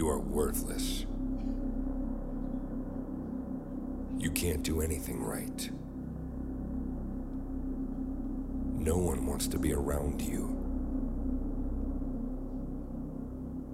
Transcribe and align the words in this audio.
You 0.00 0.08
are 0.08 0.18
worthless. 0.18 1.04
You 4.16 4.30
can't 4.30 4.62
do 4.62 4.80
anything 4.80 5.22
right. 5.22 5.70
No 8.82 8.96
one 8.96 9.26
wants 9.26 9.46
to 9.48 9.58
be 9.58 9.74
around 9.74 10.22
you. 10.22 10.56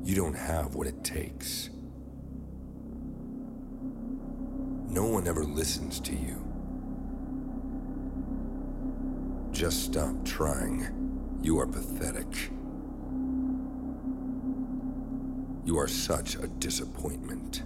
You 0.03 0.17
don't 0.17 0.35
have 0.35 0.75
what 0.75 0.89
it 0.89 1.05
takes. 1.05 1.71
No 4.89 5.05
one 5.05 5.29
ever 5.29 5.45
listens 5.45 6.01
to 6.01 6.13
you. 6.13 6.45
Just 9.53 9.85
stop 9.85 10.25
trying. 10.25 11.39
You 11.41 11.61
are 11.61 11.69
pathetic. 11.69 12.51
You 15.67 15.81
are 15.81 15.89
such 15.89 16.37
a 16.37 16.47
disappointment. 16.47 17.65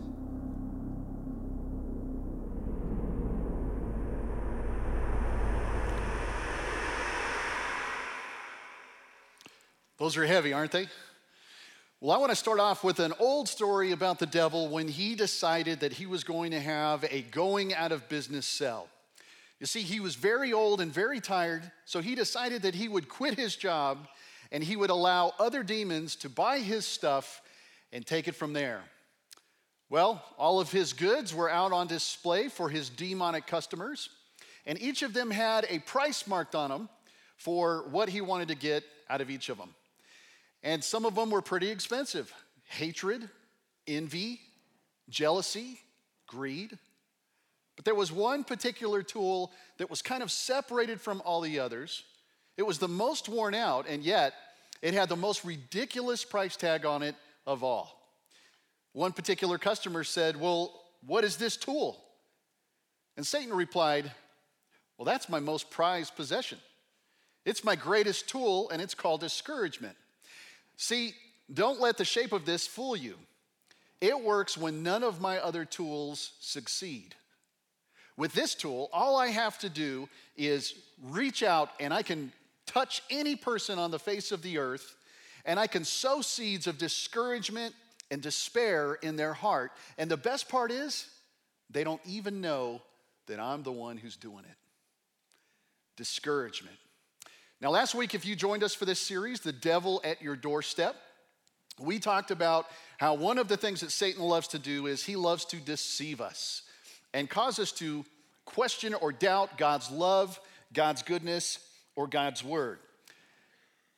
Those 9.98 10.16
are 10.16 10.24
heavy, 10.24 10.54
aren't 10.54 10.72
they? 10.72 10.88
Well, 12.00 12.16
I 12.16 12.18
want 12.18 12.30
to 12.30 12.36
start 12.36 12.58
off 12.58 12.82
with 12.82 13.00
an 13.00 13.12
old 13.18 13.50
story 13.50 13.92
about 13.92 14.18
the 14.18 14.24
devil 14.24 14.70
when 14.70 14.88
he 14.88 15.14
decided 15.14 15.80
that 15.80 15.92
he 15.92 16.06
was 16.06 16.24
going 16.24 16.52
to 16.52 16.60
have 16.60 17.04
a 17.04 17.20
going 17.20 17.74
out 17.74 17.92
of 17.92 18.08
business 18.08 18.46
cell. 18.46 18.88
You 19.58 19.66
see, 19.66 19.82
he 19.82 20.00
was 20.00 20.14
very 20.14 20.54
old 20.54 20.80
and 20.80 20.90
very 20.90 21.20
tired, 21.20 21.70
so 21.84 22.00
he 22.00 22.14
decided 22.14 22.62
that 22.62 22.74
he 22.74 22.88
would 22.88 23.10
quit 23.10 23.38
his 23.38 23.56
job 23.56 24.08
and 24.50 24.64
he 24.64 24.74
would 24.74 24.88
allow 24.88 25.34
other 25.38 25.62
demons 25.62 26.16
to 26.16 26.30
buy 26.30 26.60
his 26.60 26.86
stuff 26.86 27.42
and 27.92 28.06
take 28.06 28.28
it 28.28 28.34
from 28.34 28.52
there. 28.52 28.82
Well, 29.88 30.22
all 30.38 30.60
of 30.60 30.70
his 30.70 30.92
goods 30.92 31.34
were 31.34 31.50
out 31.50 31.72
on 31.72 31.88
display 31.88 32.48
for 32.48 32.68
his 32.68 32.88
demonic 32.88 33.46
customers, 33.46 34.08
and 34.64 34.80
each 34.80 35.02
of 35.02 35.12
them 35.12 35.30
had 35.30 35.66
a 35.68 35.80
price 35.80 36.26
marked 36.26 36.54
on 36.54 36.70
them 36.70 36.88
for 37.36 37.88
what 37.90 38.08
he 38.08 38.20
wanted 38.20 38.48
to 38.48 38.54
get 38.54 38.84
out 39.08 39.20
of 39.20 39.30
each 39.30 39.48
of 39.48 39.58
them. 39.58 39.74
And 40.62 40.84
some 40.84 41.04
of 41.04 41.14
them 41.14 41.30
were 41.30 41.42
pretty 41.42 41.70
expensive 41.70 42.32
hatred, 42.64 43.28
envy, 43.88 44.40
jealousy, 45.08 45.80
greed. 46.28 46.78
But 47.74 47.84
there 47.84 47.96
was 47.96 48.12
one 48.12 48.44
particular 48.44 49.02
tool 49.02 49.50
that 49.78 49.90
was 49.90 50.02
kind 50.02 50.22
of 50.22 50.30
separated 50.30 51.00
from 51.00 51.20
all 51.24 51.40
the 51.40 51.58
others. 51.58 52.04
It 52.56 52.62
was 52.62 52.78
the 52.78 52.86
most 52.86 53.28
worn 53.28 53.54
out, 53.54 53.86
and 53.88 54.04
yet 54.04 54.34
it 54.82 54.94
had 54.94 55.08
the 55.08 55.16
most 55.16 55.44
ridiculous 55.44 56.24
price 56.24 56.56
tag 56.56 56.86
on 56.86 57.02
it 57.02 57.16
of 57.46 57.62
all. 57.64 58.00
One 58.92 59.12
particular 59.12 59.58
customer 59.58 60.04
said, 60.04 60.38
Well, 60.38 60.72
what 61.06 61.24
is 61.24 61.36
this 61.36 61.56
tool? 61.56 62.02
And 63.16 63.26
Satan 63.26 63.54
replied, 63.54 64.10
Well, 64.96 65.04
that's 65.04 65.28
my 65.28 65.40
most 65.40 65.70
prized 65.70 66.16
possession. 66.16 66.58
It's 67.44 67.64
my 67.64 67.76
greatest 67.76 68.28
tool, 68.28 68.68
and 68.70 68.82
it's 68.82 68.94
called 68.94 69.20
discouragement. 69.20 69.96
See, 70.76 71.14
don't 71.52 71.80
let 71.80 71.96
the 71.96 72.04
shape 72.04 72.32
of 72.32 72.44
this 72.44 72.66
fool 72.66 72.96
you. 72.96 73.16
It 74.00 74.18
works 74.18 74.56
when 74.56 74.82
none 74.82 75.02
of 75.02 75.20
my 75.20 75.38
other 75.38 75.64
tools 75.64 76.32
succeed. 76.40 77.14
With 78.16 78.32
this 78.32 78.54
tool, 78.54 78.88
all 78.92 79.16
I 79.16 79.28
have 79.28 79.58
to 79.60 79.68
do 79.68 80.08
is 80.36 80.74
reach 81.02 81.42
out 81.42 81.70
and 81.80 81.92
I 81.92 82.02
can 82.02 82.32
touch 82.66 83.02
any 83.10 83.36
person 83.36 83.78
on 83.78 83.90
the 83.90 83.98
face 83.98 84.32
of 84.32 84.42
the 84.42 84.58
earth 84.58 84.94
and 85.44 85.58
I 85.58 85.66
can 85.66 85.84
sow 85.84 86.20
seeds 86.20 86.66
of 86.66 86.78
discouragement 86.78 87.74
and 88.10 88.20
despair 88.20 88.94
in 88.94 89.16
their 89.16 89.32
heart. 89.32 89.72
And 89.98 90.10
the 90.10 90.16
best 90.16 90.48
part 90.48 90.70
is, 90.70 91.08
they 91.70 91.84
don't 91.84 92.00
even 92.04 92.40
know 92.40 92.82
that 93.26 93.38
I'm 93.38 93.62
the 93.62 93.72
one 93.72 93.96
who's 93.96 94.16
doing 94.16 94.44
it. 94.44 94.56
Discouragement. 95.96 96.76
Now, 97.60 97.70
last 97.70 97.94
week, 97.94 98.14
if 98.14 98.24
you 98.24 98.34
joined 98.34 98.64
us 98.64 98.74
for 98.74 98.86
this 98.86 98.98
series, 98.98 99.40
The 99.40 99.52
Devil 99.52 100.00
at 100.02 100.22
Your 100.22 100.34
Doorstep, 100.34 100.96
we 101.78 101.98
talked 101.98 102.30
about 102.30 102.66
how 102.98 103.14
one 103.14 103.38
of 103.38 103.48
the 103.48 103.56
things 103.56 103.80
that 103.80 103.90
Satan 103.90 104.22
loves 104.22 104.48
to 104.48 104.58
do 104.58 104.86
is 104.86 105.04
he 105.04 105.16
loves 105.16 105.44
to 105.46 105.56
deceive 105.56 106.20
us 106.20 106.62
and 107.14 107.28
cause 107.28 107.58
us 107.58 107.72
to 107.72 108.04
question 108.44 108.94
or 108.94 109.12
doubt 109.12 109.56
God's 109.56 109.90
love, 109.90 110.40
God's 110.72 111.02
goodness, 111.02 111.58
or 111.96 112.06
God's 112.06 112.42
word. 112.42 112.78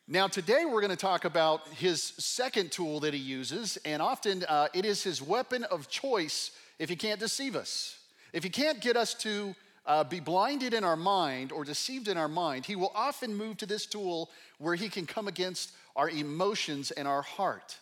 Now, 0.08 0.26
today 0.26 0.64
we're 0.64 0.80
going 0.80 0.90
to 0.90 0.96
talk 0.96 1.24
about 1.24 1.68
his 1.68 2.02
second 2.02 2.72
tool 2.72 2.98
that 3.00 3.14
he 3.14 3.20
uses, 3.20 3.78
and 3.84 4.02
often 4.02 4.44
uh, 4.48 4.66
it 4.74 4.84
is 4.84 5.04
his 5.04 5.22
weapon 5.22 5.62
of 5.64 5.88
choice 5.88 6.50
if 6.80 6.90
he 6.90 6.96
can't 6.96 7.20
deceive 7.20 7.54
us. 7.54 7.98
If 8.32 8.42
he 8.42 8.50
can't 8.50 8.80
get 8.80 8.96
us 8.96 9.14
to 9.14 9.54
uh, 9.86 10.02
be 10.02 10.18
blinded 10.18 10.74
in 10.74 10.82
our 10.82 10.96
mind 10.96 11.52
or 11.52 11.64
deceived 11.64 12.08
in 12.08 12.16
our 12.16 12.28
mind, 12.28 12.66
he 12.66 12.74
will 12.74 12.90
often 12.96 13.34
move 13.34 13.58
to 13.58 13.66
this 13.66 13.86
tool 13.86 14.28
where 14.58 14.74
he 14.74 14.88
can 14.88 15.06
come 15.06 15.28
against 15.28 15.70
our 15.94 16.10
emotions 16.10 16.90
and 16.90 17.06
our 17.06 17.22
heart. 17.22 17.76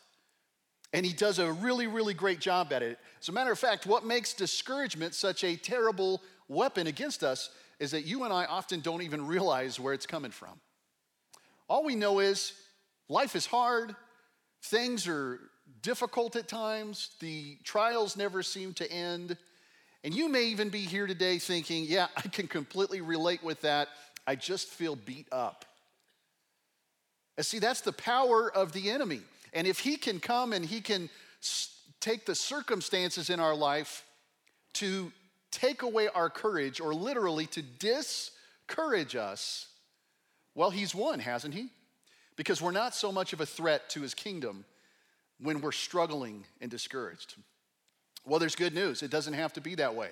And 0.93 1.07
he 1.07 1.15
does 1.15 1.39
a 1.39 1.51
really, 1.51 1.87
really 1.87 2.15
great 2.15 2.41
job 2.41 2.71
at 2.75 2.83
it. 2.83 2.99
As 3.21 3.31
a 3.31 3.33
matter 3.33 3.53
of 3.53 3.59
fact, 3.59 3.87
what 3.87 4.05
makes 4.05 4.35
discouragement 4.35 5.15
such 5.15 5.43
a 5.43 5.57
terrible 5.57 6.21
weapon 6.49 6.87
against 6.87 7.25
us 7.25 7.49
is 7.79 7.93
that 7.93 8.05
you 8.05 8.25
and 8.25 8.33
I 8.33 8.45
often 8.45 8.81
don't 8.81 9.01
even 9.01 9.27
realize 9.27 9.81
where 9.81 9.95
it's 9.95 10.07
coming 10.07 10.33
from. 10.33 10.61
All 11.71 11.85
we 11.85 11.95
know 11.95 12.19
is 12.19 12.53
life 13.09 13.37
is 13.37 13.47
hard, 13.47 13.95
things 14.65 15.07
are 15.07 15.39
difficult 15.83 16.35
at 16.35 16.49
times, 16.49 17.11
the 17.21 17.59
trials 17.63 18.17
never 18.17 18.43
seem 18.43 18.75
to 18.75 18.91
end. 18.91 19.37
And 20.03 20.13
you 20.13 20.29
may 20.29 20.47
even 20.47 20.69
be 20.69 20.81
here 20.81 21.07
today 21.07 21.39
thinking, 21.39 21.85
yeah, 21.87 22.09
I 22.17 22.23
can 22.23 22.49
completely 22.49 23.03
relate 23.03 23.45
with 23.45 23.61
that. 23.61 23.87
I 24.27 24.35
just 24.35 24.67
feel 24.67 24.97
beat 24.97 25.29
up. 25.31 25.65
And 27.37 27.47
see, 27.47 27.61
that's 27.61 27.83
the 27.83 27.93
power 27.93 28.51
of 28.53 28.73
the 28.73 28.91
enemy. 28.91 29.21
And 29.53 29.65
if 29.65 29.79
he 29.79 29.97
can 29.97 30.19
come 30.19 30.53
and 30.53 30.67
he 30.67 30.81
can 30.81 31.09
take 32.01 32.27
the 32.27 32.35
circumstances 32.35 33.31
in 33.31 33.39
our 33.39 33.55
life 33.55 34.05
to 34.75 35.13
take 35.53 35.83
away 35.83 36.09
our 36.09 36.31
courage, 36.31 36.81
or 36.81 36.95
literally 36.95 37.47
to 37.47 37.63
discourage 37.63 39.15
us, 39.15 39.70
well, 40.55 40.71
he's 40.71 40.95
won, 40.95 41.21
hasn't 41.21 41.55
he? 41.55 41.69
Because 42.37 42.61
we're 42.61 42.71
not 42.71 42.95
so 42.95 43.13
much 43.13 43.33
of 43.33 43.41
a 43.41 43.47
threat 43.47 43.89
to 43.91 44.03
his 44.03 44.15
kingdom 44.15 44.65
when 45.41 45.61
we're 45.61 45.73
struggling 45.73 46.45
and 46.61 46.71
discouraged. 46.71 47.35
Well, 48.27 48.39
there's 48.39 48.57
good 48.57 48.75
news. 48.75 49.03
It 49.03 49.11
doesn't 49.11 49.35
have 49.35 49.53
to 49.55 49.61
be 49.61 49.75
that 49.77 49.95
way. 49.95 50.11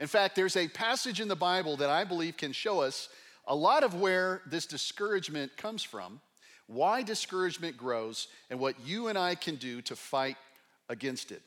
In 0.00 0.06
fact, 0.06 0.36
there's 0.36 0.56
a 0.56 0.68
passage 0.68 1.20
in 1.20 1.28
the 1.28 1.36
Bible 1.36 1.76
that 1.76 1.90
I 1.90 2.04
believe 2.04 2.36
can 2.36 2.52
show 2.52 2.80
us 2.80 3.08
a 3.46 3.54
lot 3.54 3.84
of 3.84 3.94
where 3.94 4.42
this 4.46 4.66
discouragement 4.66 5.56
comes 5.56 5.82
from, 5.82 6.20
why 6.66 7.02
discouragement 7.02 7.76
grows, 7.76 8.28
and 8.50 8.58
what 8.58 8.74
you 8.84 9.08
and 9.08 9.18
I 9.18 9.34
can 9.34 9.56
do 9.56 9.82
to 9.82 9.94
fight 9.94 10.36
against 10.88 11.30
it. 11.30 11.42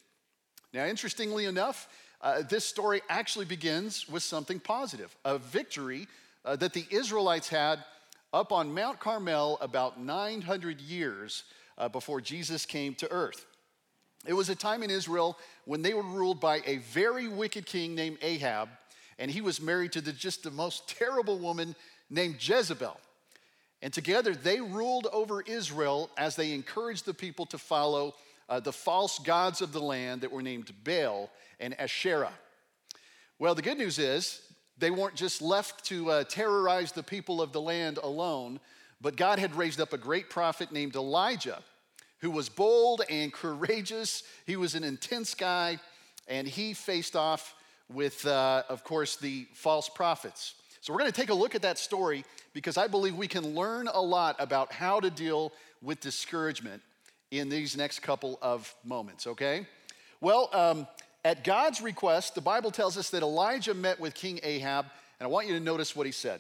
Now, 0.74 0.86
interestingly 0.86 1.46
enough, 1.46 1.88
uh, 2.22 2.44
this 2.44 2.66
story 2.66 3.02
actually 3.10 3.46
begins 3.46 4.08
with 4.08 4.24
something 4.24 4.60
positive 4.60 5.16
a 5.26 5.38
victory 5.38 6.08
uh, 6.46 6.56
that 6.56 6.74
the 6.74 6.86
Israelites 6.90 7.50
had 7.50 7.84
up 8.34 8.52
on 8.52 8.74
Mount 8.74 9.00
Carmel 9.00 9.58
about 9.62 10.00
900 10.00 10.82
years 10.82 11.44
uh, 11.78 11.88
before 11.88 12.22
Jesus 12.22 12.66
came 12.66 12.94
to 12.96 13.12
earth. 13.12 13.46
It 14.26 14.34
was 14.34 14.50
a 14.50 14.56
time 14.56 14.84
in 14.84 14.90
Israel 14.90 15.38
when 15.66 15.82
they 15.82 15.94
were 15.94 16.04
ruled 16.04 16.42
by 16.42 16.62
a 16.66 16.78
very 16.78 17.28
wicked 17.28 17.66
king 17.66 17.96
named 17.96 18.18
Ahab, 18.22 18.70
and 19.20 19.32
he 19.32 19.42
was 19.42 19.62
married 19.62 19.94
to 19.94 20.02
the, 20.02 20.12
just 20.12 20.44
the 20.44 20.52
most 20.52 20.90
terrible 20.98 21.40
woman 21.40 21.76
named 22.10 22.36
Jezebel. 22.40 23.00
And 23.82 23.94
together 23.94 24.34
they 24.34 24.60
ruled 24.60 25.08
over 25.14 25.42
Israel 25.42 26.10
as 26.18 26.36
they 26.36 26.54
encouraged 26.54 27.06
the 27.06 27.14
people 27.14 27.46
to 27.48 27.58
follow 27.58 28.16
uh, 28.50 28.60
the 28.60 28.74
false 28.74 29.20
gods 29.20 29.62
of 29.62 29.72
the 29.72 29.82
land 29.82 30.22
that 30.22 30.32
were 30.32 30.42
named 30.42 30.72
Baal 30.84 31.30
and 31.60 31.80
Asherah. 31.80 32.34
Well, 33.40 33.54
the 33.56 33.62
good 33.62 33.78
news 33.78 34.00
is 34.00 34.42
they 34.78 34.92
weren't 34.92 35.16
just 35.16 35.42
left 35.42 35.84
to 35.86 36.12
uh, 36.12 36.24
terrorize 36.26 36.92
the 36.92 37.04
people 37.04 37.42
of 37.42 37.52
the 37.52 37.62
land 37.62 37.98
alone, 37.98 38.60
but 39.02 39.16
God 39.16 39.40
had 39.40 39.56
raised 39.56 39.80
up 39.80 39.94
a 39.94 39.98
great 39.98 40.30
prophet 40.30 40.72
named 40.72 40.96
Elijah 40.96 41.64
who 42.20 42.32
was 42.32 42.50
bold 42.50 43.02
and 43.10 43.32
courageous. 43.32 44.24
He 44.46 44.56
was 44.56 44.76
an 44.76 44.84
intense 44.84 45.34
guy, 45.34 45.80
and 46.28 46.48
he 46.48 46.74
faced 46.74 47.16
off 47.16 47.56
with, 47.90 48.26
uh, 48.26 48.64
of 48.70 48.84
course, 48.84 49.16
the 49.16 49.48
false 49.54 49.88
prophets. 49.90 50.56
So 50.82 50.94
we're 50.94 51.00
going 51.00 51.12
to 51.12 51.22
take 51.22 51.30
a 51.30 51.36
look 51.36 51.56
at 51.56 51.62
that 51.62 51.78
story 51.78 52.26
because 52.54 52.78
I 52.78 52.88
believe 52.88 53.16
we 53.16 53.28
can 53.28 53.56
learn 53.56 53.88
a 53.88 54.02
lot 54.02 54.36
about 54.40 54.72
how 54.72 55.00
to 55.00 55.10
deal 55.10 55.52
with 55.82 56.00
discouragement 56.00 56.82
in 57.32 57.50
these 57.50 57.76
next 57.78 58.00
couple 58.00 58.40
of 58.42 58.74
moments, 58.84 59.28
okay? 59.28 59.68
Well, 60.22 60.50
um, 60.54 60.88
at 61.28 61.44
God's 61.44 61.82
request, 61.82 62.36
the 62.36 62.42
Bible 62.42 62.72
tells 62.72 62.98
us 62.98 63.10
that 63.10 63.22
Elijah 63.22 63.74
met 63.74 64.00
with 64.00 64.14
King 64.14 64.40
Ahab, 64.44 64.86
and 65.20 65.28
I 65.28 65.30
want 65.30 65.46
you 65.46 65.54
to 65.56 65.60
notice 65.60 65.94
what 65.94 66.06
he 66.06 66.12
said. 66.14 66.40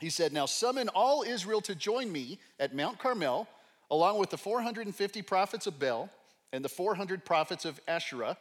He 0.00 0.10
said, 0.10 0.32
Now 0.32 0.46
summon 0.46 0.88
all 0.88 1.22
Israel 1.22 1.60
to 1.60 1.76
join 1.76 2.10
me 2.10 2.40
at 2.58 2.74
Mount 2.74 2.98
Carmel 2.98 3.46
along 3.92 4.18
with 4.18 4.30
the 4.30 4.36
450 4.36 5.22
prophets 5.22 5.68
of 5.68 5.78
Baal, 5.78 6.10
and 6.52 6.64
the 6.64 6.68
400 6.68 7.24
prophets 7.24 7.64
of 7.64 7.80
Asherah 7.86 8.36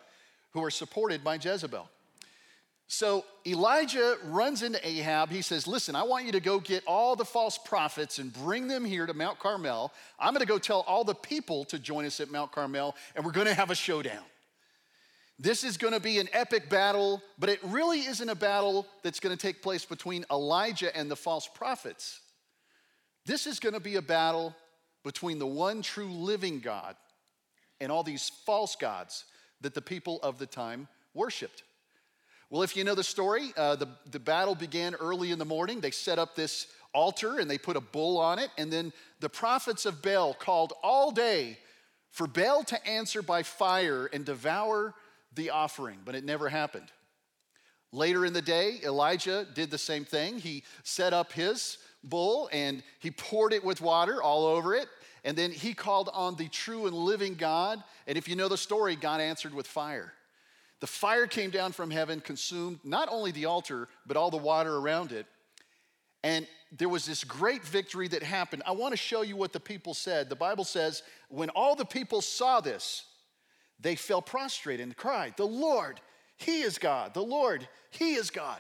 who 0.54 0.64
are 0.64 0.72
supported 0.72 1.24
by 1.24 1.36
Jezebel. 1.36 1.88
So 2.88 3.24
Elijah 3.46 4.18
runs 4.26 4.64
into 4.64 4.86
Ahab. 4.86 5.30
He 5.30 5.44
says, 5.44 5.68
Listen, 5.68 5.96
I 5.96 6.04
want 6.04 6.26
you 6.26 6.32
to 6.32 6.40
go 6.40 6.60
get 6.60 6.84
all 6.88 7.16
the 7.16 7.24
false 7.24 7.60
prophets 7.60 8.18
and 8.18 8.34
bring 8.34 8.68
them 8.68 8.84
here 8.84 9.06
to 9.06 9.14
Mount 9.14 9.38
Carmel. 9.38 9.94
I'm 10.20 10.34
going 10.34 10.42
to 10.42 10.48
go 10.48 10.58
tell 10.58 10.82
all 10.88 11.04
the 11.04 11.14
people 11.14 11.66
to 11.66 11.78
join 11.78 12.06
us 12.06 12.20
at 12.20 12.32
Mount 12.32 12.52
Carmel, 12.52 12.96
and 13.16 13.24
we're 13.24 13.32
going 13.32 13.48
to 13.48 13.54
have 13.54 13.70
a 13.70 13.76
showdown. 13.76 14.24
This 15.40 15.64
is 15.64 15.78
going 15.78 15.94
to 15.94 16.00
be 16.00 16.20
an 16.20 16.30
epic 16.34 16.70
battle, 16.70 17.22
but 17.40 17.50
it 17.50 17.60
really 17.64 18.02
isn't 18.02 18.30
a 18.30 18.36
battle 18.36 18.86
that's 19.04 19.20
going 19.20 19.36
to 19.36 19.42
take 19.42 19.62
place 19.62 19.86
between 19.86 20.26
Elijah 20.30 20.96
and 20.96 21.10
the 21.10 21.16
false 21.16 21.48
prophets. 21.48 22.20
This 23.26 23.48
is 23.48 23.60
going 23.60 23.74
to 23.74 23.80
be 23.80 23.96
a 23.96 24.02
battle 24.02 24.56
between 25.04 25.40
the 25.40 25.48
one 25.48 25.82
true 25.82 26.12
living 26.12 26.60
God 26.60 26.96
and 27.80 27.92
all 27.92 28.04
these 28.04 28.32
false 28.46 28.76
gods 28.76 29.26
that 29.62 29.74
the 29.74 29.82
people 29.82 30.20
of 30.22 30.38
the 30.38 30.46
time 30.46 30.88
worshiped. 31.14 31.64
Well, 32.50 32.64
if 32.64 32.76
you 32.76 32.84
know 32.84 32.96
the 32.96 33.04
story, 33.04 33.54
uh, 33.56 33.78
the, 33.78 33.88
the 34.12 34.20
battle 34.20 34.56
began 34.56 34.94
early 34.96 35.32
in 35.32 35.40
the 35.40 35.46
morning. 35.46 35.80
They 35.80 35.92
set 35.92 36.20
up 36.20 36.36
this 36.36 36.68
altar 36.94 37.40
and 37.40 37.50
they 37.50 37.58
put 37.58 37.78
a 37.78 37.82
bull 37.82 38.20
on 38.20 38.40
it. 38.40 38.50
And 38.58 38.72
then 38.72 38.92
the 39.22 39.30
prophets 39.30 39.86
of 39.86 40.02
Baal 40.02 40.34
called 40.34 40.74
all 40.84 41.12
day 41.12 41.58
for 42.10 42.28
Baal 42.28 42.64
to 42.66 42.88
answer 42.88 43.22
by 43.22 43.44
fire 43.44 44.08
and 44.12 44.26
devour 44.26 44.94
the 45.34 45.50
offering, 45.50 46.00
but 46.06 46.16
it 46.16 46.24
never 46.24 46.50
happened. 46.50 46.92
Later 47.94 48.26
in 48.26 48.34
the 48.34 48.42
day, 48.42 48.80
Elijah 48.84 49.46
did 49.54 49.70
the 49.70 49.78
same 49.78 50.06
thing. 50.06 50.40
He 50.40 50.64
set 50.84 51.14
up 51.14 51.34
his 51.34 51.78
bull 52.04 52.50
and 52.52 52.84
he 53.00 53.12
poured 53.12 53.54
it 53.54 53.64
with 53.64 53.82
water 53.82 54.22
all 54.22 54.46
over 54.46 54.74
it. 54.74 54.88
And 55.24 55.38
then 55.38 55.52
he 55.52 55.74
called 55.74 56.10
on 56.14 56.36
the 56.36 56.48
true 56.48 56.88
and 56.88 56.96
living 56.96 57.36
God. 57.36 57.84
And 58.08 58.18
if 58.18 58.28
you 58.28 58.36
know 58.36 58.48
the 58.48 58.58
story, 58.58 58.96
God 58.96 59.20
answered 59.22 59.54
with 59.54 59.68
fire. 59.68 60.14
The 60.80 60.88
fire 60.88 61.28
came 61.28 61.52
down 61.52 61.74
from 61.74 61.92
heaven, 61.92 62.22
consumed 62.22 62.80
not 62.84 63.08
only 63.12 63.32
the 63.32 63.46
altar, 63.46 63.88
but 64.08 64.18
all 64.18 64.32
the 64.32 64.38
water 64.38 64.78
around 64.78 65.12
it. 65.12 65.28
And 66.24 66.48
there 66.72 66.90
was 66.90 67.06
this 67.06 67.24
great 67.24 67.64
victory 67.64 68.08
that 68.08 68.24
happened. 68.24 68.64
I 68.66 68.72
want 68.72 68.94
to 68.94 68.98
show 68.98 69.22
you 69.22 69.36
what 69.36 69.54
the 69.54 69.60
people 69.60 69.94
said. 69.94 70.30
The 70.30 70.36
Bible 70.36 70.64
says, 70.64 71.04
when 71.30 71.50
all 71.50 71.76
the 71.76 71.86
people 71.86 72.22
saw 72.22 72.62
this, 72.62 73.06
they 73.82 73.96
fell 73.96 74.22
prostrate 74.22 74.80
and 74.80 74.96
cried, 74.96 75.36
The 75.38 75.46
Lord, 75.46 76.00
He 76.38 76.62
is 76.62 76.78
God. 76.78 77.14
The 77.14 77.24
Lord, 77.24 77.68
He 77.90 78.14
is 78.14 78.30
God. 78.30 78.60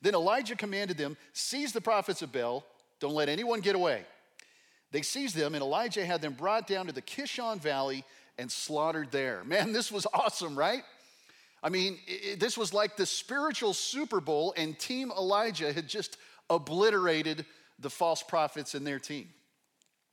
Then 0.00 0.14
Elijah 0.14 0.56
commanded 0.56 0.98
them, 0.98 1.16
Seize 1.32 1.72
the 1.72 1.80
prophets 1.80 2.22
of 2.22 2.32
Baal, 2.32 2.64
don't 3.00 3.14
let 3.14 3.28
anyone 3.28 3.60
get 3.60 3.74
away. 3.74 4.04
They 4.90 5.02
seized 5.02 5.34
them, 5.34 5.54
and 5.54 5.62
Elijah 5.62 6.04
had 6.04 6.20
them 6.20 6.34
brought 6.34 6.66
down 6.66 6.86
to 6.86 6.92
the 6.92 7.02
Kishon 7.02 7.60
Valley 7.60 8.04
and 8.38 8.50
slaughtered 8.50 9.10
there. 9.10 9.42
Man, 9.46 9.72
this 9.72 9.90
was 9.90 10.06
awesome, 10.12 10.56
right? 10.56 10.82
I 11.62 11.68
mean, 11.68 11.98
it, 12.06 12.40
this 12.40 12.58
was 12.58 12.74
like 12.74 12.96
the 12.96 13.06
spiritual 13.06 13.72
Super 13.72 14.20
Bowl, 14.20 14.52
and 14.56 14.78
Team 14.78 15.12
Elijah 15.12 15.72
had 15.72 15.88
just 15.88 16.16
obliterated 16.50 17.46
the 17.78 17.90
false 17.90 18.22
prophets 18.22 18.74
and 18.74 18.86
their 18.86 18.98
team. 18.98 19.28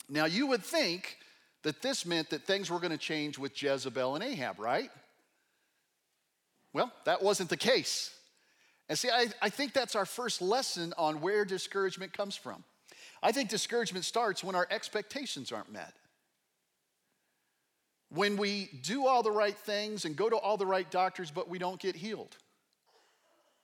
Now, 0.08 0.26
you 0.26 0.48
would 0.48 0.64
think 0.64 1.18
that 1.64 1.82
this 1.82 2.06
meant 2.06 2.30
that 2.30 2.44
things 2.44 2.70
were 2.70 2.80
going 2.80 2.92
to 2.92 2.98
change 2.98 3.38
with 3.38 3.62
Jezebel 3.62 4.16
and 4.16 4.24
Ahab, 4.24 4.60
right? 4.60 4.90
Well, 6.74 6.92
that 7.06 7.22
wasn't 7.22 7.50
the 7.50 7.58
case. 7.58 8.14
And 8.88 8.98
see, 8.98 9.10
I, 9.10 9.28
I 9.42 9.50
think 9.50 9.74
that's 9.74 9.96
our 9.96 10.06
first 10.06 10.42
lesson 10.42 10.94
on 10.98 11.22
where 11.22 11.46
discouragement 11.46 12.14
comes 12.14 12.36
from. 12.36 12.64
I 13.22 13.32
think 13.32 13.50
discouragement 13.50 14.06
starts 14.06 14.44
when 14.44 14.56
our 14.56 14.68
expectations 14.72 15.52
aren't 15.52 15.72
met. 15.72 15.94
When 18.12 18.38
we 18.38 18.70
do 18.82 19.06
all 19.06 19.22
the 19.22 19.32
right 19.32 19.56
things 19.56 20.06
and 20.06 20.16
go 20.16 20.30
to 20.30 20.36
all 20.38 20.58
the 20.58 20.66
right 20.66 20.90
doctors, 20.90 21.30
but 21.30 21.50
we 21.50 21.60
don't 21.60 21.80
get 21.80 21.96
healed. 21.96 22.36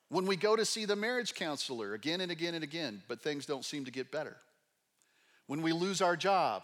When 0.09 0.27
we 0.27 0.35
go 0.35 0.55
to 0.55 0.65
see 0.65 0.85
the 0.85 0.95
marriage 0.95 1.33
counselor 1.33 1.93
again 1.93 2.21
and 2.21 2.31
again 2.31 2.53
and 2.53 2.63
again, 2.63 3.01
but 3.07 3.21
things 3.21 3.47
don't 3.47 3.65
seem 3.65 3.85
to 3.85 3.91
get 3.91 4.11
better. 4.11 4.37
When 5.47 5.63
we 5.63 5.73
lose 5.73 6.01
our 6.01 6.15
job, 6.15 6.63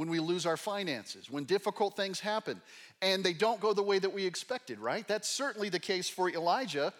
when 0.00 0.08
we 0.08 0.18
lose 0.18 0.46
our 0.46 0.56
finances, 0.56 1.30
when 1.30 1.44
difficult 1.44 1.94
things 1.94 2.20
happen 2.20 2.58
and 3.02 3.22
they 3.22 3.34
don't 3.34 3.60
go 3.60 3.74
the 3.74 3.82
way 3.82 3.98
that 3.98 4.10
we 4.10 4.24
expected, 4.24 4.78
right? 4.78 5.06
That's 5.06 5.28
certainly 5.28 5.68
the 5.68 5.78
case 5.78 6.08
for 6.08 6.30
Elijah. 6.30 6.94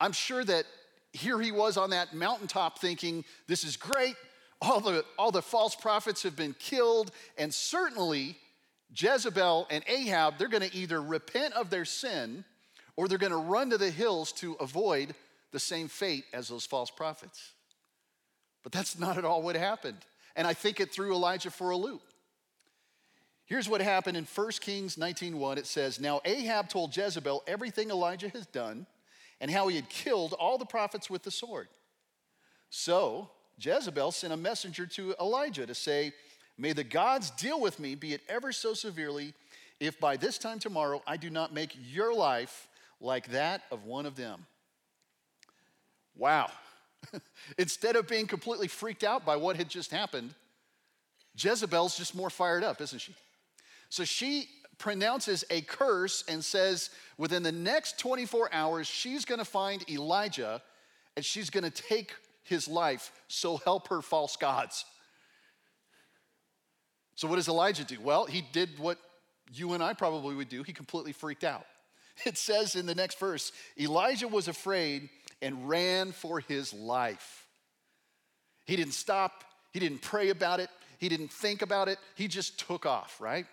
I'm 0.00 0.12
sure 0.12 0.44
that 0.44 0.64
here 1.12 1.40
he 1.40 1.50
was 1.50 1.76
on 1.76 1.90
that 1.90 2.14
mountaintop 2.14 2.78
thinking, 2.78 3.24
this 3.48 3.64
is 3.64 3.76
great. 3.76 4.14
All 4.62 4.78
the, 4.78 5.04
all 5.18 5.32
the 5.32 5.42
false 5.42 5.74
prophets 5.74 6.22
have 6.22 6.36
been 6.36 6.54
killed, 6.60 7.10
and 7.38 7.52
certainly 7.52 8.36
Jezebel 8.96 9.66
and 9.68 9.82
Ahab, 9.88 10.38
they're 10.38 10.46
going 10.46 10.68
to 10.68 10.76
either 10.76 11.02
repent 11.02 11.54
of 11.54 11.70
their 11.70 11.84
sin 11.84 12.44
or 12.94 13.08
they're 13.08 13.18
going 13.18 13.32
to 13.32 13.36
run 13.36 13.70
to 13.70 13.78
the 13.78 13.90
hills 13.90 14.30
to 14.34 14.52
avoid 14.60 15.12
the 15.50 15.58
same 15.58 15.88
fate 15.88 16.22
as 16.32 16.46
those 16.46 16.66
false 16.66 16.92
prophets. 16.92 17.50
But 18.62 18.70
that's 18.70 18.96
not 18.96 19.18
at 19.18 19.24
all 19.24 19.42
what 19.42 19.56
happened. 19.56 19.98
And 20.36 20.46
I 20.46 20.54
think 20.54 20.78
it 20.78 20.92
threw 20.92 21.12
Elijah 21.12 21.50
for 21.50 21.70
a 21.70 21.76
loop. 21.76 22.02
Here's 23.48 23.68
what 23.68 23.80
happened 23.80 24.16
in 24.16 24.24
1 24.24 24.60
Kings 24.60 24.96
19:1. 24.96 25.58
It 25.58 25.66
says, 25.66 25.98
"Now 25.98 26.20
Ahab 26.24 26.68
told 26.68 26.96
Jezebel 26.96 27.42
everything 27.46 27.90
Elijah 27.90 28.28
has 28.28 28.46
done 28.46 28.86
and 29.40 29.50
how 29.50 29.68
he 29.68 29.76
had 29.76 29.88
killed 29.88 30.32
all 30.34 30.58
the 30.58 30.66
prophets 30.66 31.08
with 31.08 31.22
the 31.22 31.30
sword. 31.30 31.68
So 32.70 33.30
Jezebel 33.58 34.12
sent 34.12 34.32
a 34.32 34.36
messenger 34.36 34.86
to 34.86 35.14
Elijah 35.20 35.66
to 35.66 35.74
say, 35.74 36.12
May 36.56 36.72
the 36.72 36.84
gods 36.84 37.30
deal 37.30 37.60
with 37.60 37.78
me, 37.78 37.94
be 37.94 38.14
it 38.14 38.20
ever 38.28 38.50
so 38.50 38.74
severely, 38.74 39.32
if 39.78 40.00
by 40.00 40.16
this 40.16 40.38
time 40.38 40.58
tomorrow 40.58 41.02
I 41.06 41.16
do 41.16 41.30
not 41.30 41.54
make 41.54 41.76
your 41.92 42.12
life 42.12 42.66
like 43.00 43.28
that 43.28 43.62
of 43.70 43.84
one 43.84 44.06
of 44.06 44.16
them. 44.16 44.44
Wow. 46.16 46.50
Instead 47.58 47.94
of 47.94 48.08
being 48.08 48.26
completely 48.26 48.66
freaked 48.66 49.04
out 49.04 49.24
by 49.24 49.36
what 49.36 49.54
had 49.54 49.68
just 49.68 49.92
happened, 49.92 50.34
Jezebel's 51.36 51.96
just 51.96 52.16
more 52.16 52.28
fired 52.28 52.64
up, 52.64 52.80
isn't 52.80 52.98
she? 52.98 53.14
So 53.88 54.04
she 54.04 54.48
pronounces 54.78 55.44
a 55.50 55.60
curse 55.62 56.24
and 56.28 56.44
says 56.44 56.90
within 57.16 57.42
the 57.42 57.52
next 57.52 57.98
24 57.98 58.50
hours, 58.52 58.86
she's 58.86 59.24
gonna 59.24 59.44
find 59.44 59.88
Elijah 59.90 60.62
and 61.16 61.24
she's 61.24 61.50
gonna 61.50 61.70
take 61.70 62.14
his 62.44 62.68
life, 62.68 63.12
so 63.28 63.58
help 63.58 63.88
her 63.88 64.00
false 64.00 64.36
gods. 64.36 64.84
So, 67.14 67.28
what 67.28 67.36
does 67.36 67.48
Elijah 67.48 67.84
do? 67.84 68.00
Well, 68.00 68.26
he 68.26 68.42
did 68.52 68.78
what 68.78 68.98
you 69.52 69.74
and 69.74 69.82
I 69.82 69.92
probably 69.92 70.34
would 70.34 70.48
do. 70.48 70.62
He 70.62 70.72
completely 70.72 71.12
freaked 71.12 71.44
out. 71.44 71.66
It 72.24 72.36
says 72.36 72.74
in 72.74 72.86
the 72.86 72.96
next 72.96 73.20
verse 73.20 73.52
Elijah 73.78 74.26
was 74.26 74.48
afraid 74.48 75.08
and 75.40 75.68
ran 75.68 76.10
for 76.10 76.40
his 76.40 76.74
life. 76.74 77.46
He 78.64 78.74
didn't 78.76 78.94
stop, 78.94 79.44
he 79.72 79.78
didn't 79.78 80.02
pray 80.02 80.30
about 80.30 80.58
it, 80.58 80.68
he 80.98 81.08
didn't 81.08 81.32
think 81.32 81.62
about 81.62 81.88
it, 81.88 81.98
he 82.16 82.26
just 82.26 82.58
took 82.58 82.86
off, 82.86 83.20
right? 83.20 83.46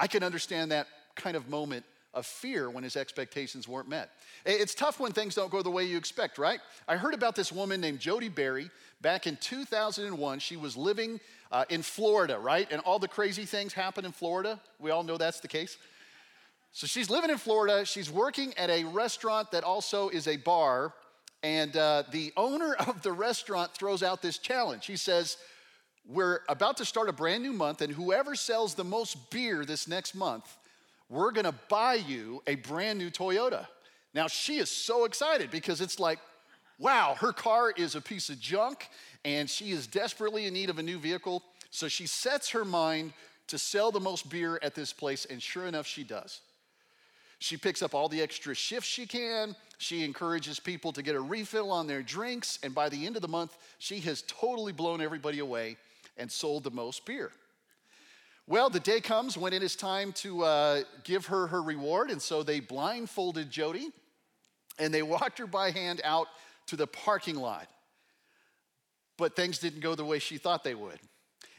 I 0.00 0.06
can 0.06 0.24
understand 0.24 0.72
that 0.72 0.88
kind 1.14 1.36
of 1.36 1.50
moment 1.50 1.84
of 2.14 2.26
fear 2.26 2.70
when 2.70 2.82
his 2.82 2.96
expectations 2.96 3.68
weren't 3.68 3.88
met. 3.88 4.10
It's 4.46 4.74
tough 4.74 4.98
when 4.98 5.12
things 5.12 5.34
don't 5.34 5.50
go 5.50 5.62
the 5.62 5.70
way 5.70 5.84
you 5.84 5.98
expect, 5.98 6.38
right? 6.38 6.58
I 6.88 6.96
heard 6.96 7.12
about 7.12 7.36
this 7.36 7.52
woman 7.52 7.82
named 7.82 8.00
Jodee 8.00 8.34
Berry 8.34 8.70
back 9.02 9.26
in 9.26 9.36
2001. 9.36 10.38
She 10.38 10.56
was 10.56 10.74
living 10.74 11.20
uh, 11.52 11.66
in 11.68 11.82
Florida, 11.82 12.38
right? 12.38 12.66
And 12.72 12.80
all 12.80 12.98
the 12.98 13.08
crazy 13.08 13.44
things 13.44 13.74
happen 13.74 14.06
in 14.06 14.12
Florida. 14.12 14.58
We 14.78 14.90
all 14.90 15.02
know 15.02 15.18
that's 15.18 15.40
the 15.40 15.48
case. 15.48 15.76
So 16.72 16.86
she's 16.86 17.10
living 17.10 17.30
in 17.30 17.38
Florida. 17.38 17.84
She's 17.84 18.10
working 18.10 18.54
at 18.56 18.70
a 18.70 18.84
restaurant 18.84 19.50
that 19.50 19.64
also 19.64 20.08
is 20.08 20.26
a 20.26 20.38
bar. 20.38 20.94
And 21.42 21.76
uh, 21.76 22.04
the 22.10 22.32
owner 22.38 22.74
of 22.86 23.02
the 23.02 23.12
restaurant 23.12 23.74
throws 23.74 24.02
out 24.02 24.22
this 24.22 24.38
challenge. 24.38 24.86
He 24.86 24.96
says, 24.96 25.36
We're 26.06 26.40
about 26.48 26.76
to 26.78 26.84
start 26.84 27.08
a 27.08 27.12
brand 27.12 27.42
new 27.42 27.52
month, 27.52 27.82
and 27.82 27.92
whoever 27.92 28.34
sells 28.34 28.74
the 28.74 28.84
most 28.84 29.30
beer 29.30 29.64
this 29.64 29.86
next 29.86 30.14
month 30.14 30.56
we're 31.10 31.32
gonna 31.32 31.54
buy 31.68 31.94
you 31.94 32.40
a 32.46 32.54
brand 32.54 32.98
new 32.98 33.10
Toyota. 33.10 33.66
Now, 34.14 34.28
she 34.28 34.58
is 34.58 34.70
so 34.70 35.04
excited 35.04 35.50
because 35.50 35.80
it's 35.80 35.98
like, 36.00 36.20
wow, 36.78 37.16
her 37.18 37.32
car 37.32 37.72
is 37.72 37.96
a 37.96 38.00
piece 38.00 38.30
of 38.30 38.40
junk 38.40 38.88
and 39.24 39.50
she 39.50 39.72
is 39.72 39.86
desperately 39.86 40.46
in 40.46 40.54
need 40.54 40.70
of 40.70 40.78
a 40.78 40.82
new 40.82 40.98
vehicle. 40.98 41.42
So 41.70 41.88
she 41.88 42.06
sets 42.06 42.50
her 42.50 42.64
mind 42.64 43.12
to 43.48 43.58
sell 43.58 43.90
the 43.90 44.00
most 44.00 44.30
beer 44.30 44.60
at 44.62 44.76
this 44.76 44.92
place, 44.92 45.24
and 45.24 45.42
sure 45.42 45.66
enough, 45.66 45.86
she 45.86 46.04
does. 46.04 46.40
She 47.40 47.56
picks 47.56 47.82
up 47.82 47.94
all 47.94 48.08
the 48.08 48.22
extra 48.22 48.54
shifts 48.54 48.88
she 48.88 49.06
can. 49.06 49.56
She 49.78 50.04
encourages 50.04 50.60
people 50.60 50.92
to 50.92 51.02
get 51.02 51.16
a 51.16 51.20
refill 51.20 51.72
on 51.72 51.86
their 51.86 52.02
drinks. 52.02 52.58
And 52.62 52.74
by 52.74 52.88
the 52.88 53.06
end 53.06 53.16
of 53.16 53.22
the 53.22 53.28
month, 53.28 53.56
she 53.78 53.98
has 54.00 54.22
totally 54.28 54.72
blown 54.72 55.00
everybody 55.00 55.38
away 55.38 55.76
and 56.16 56.30
sold 56.30 56.64
the 56.64 56.70
most 56.70 57.04
beer. 57.06 57.30
Well, 58.46 58.70
the 58.70 58.80
day 58.80 59.00
comes 59.00 59.38
when 59.38 59.52
it 59.52 59.62
is 59.62 59.76
time 59.76 60.12
to 60.14 60.44
uh, 60.44 60.82
give 61.04 61.26
her 61.26 61.46
her 61.46 61.62
reward, 61.62 62.10
and 62.10 62.20
so 62.20 62.42
they 62.42 62.60
blindfolded 62.60 63.50
Jodee 63.50 63.92
and 64.80 64.92
they 64.92 65.02
walked 65.02 65.38
her 65.38 65.46
by 65.46 65.70
hand 65.70 66.00
out 66.02 66.26
to 66.66 66.76
the 66.76 66.86
parking 66.86 67.36
lot. 67.36 67.68
But 69.16 69.36
things 69.36 69.58
didn't 69.58 69.80
go 69.80 69.94
the 69.94 70.04
way 70.04 70.18
she 70.18 70.38
thought 70.38 70.64
they 70.64 70.74
would. 70.74 70.98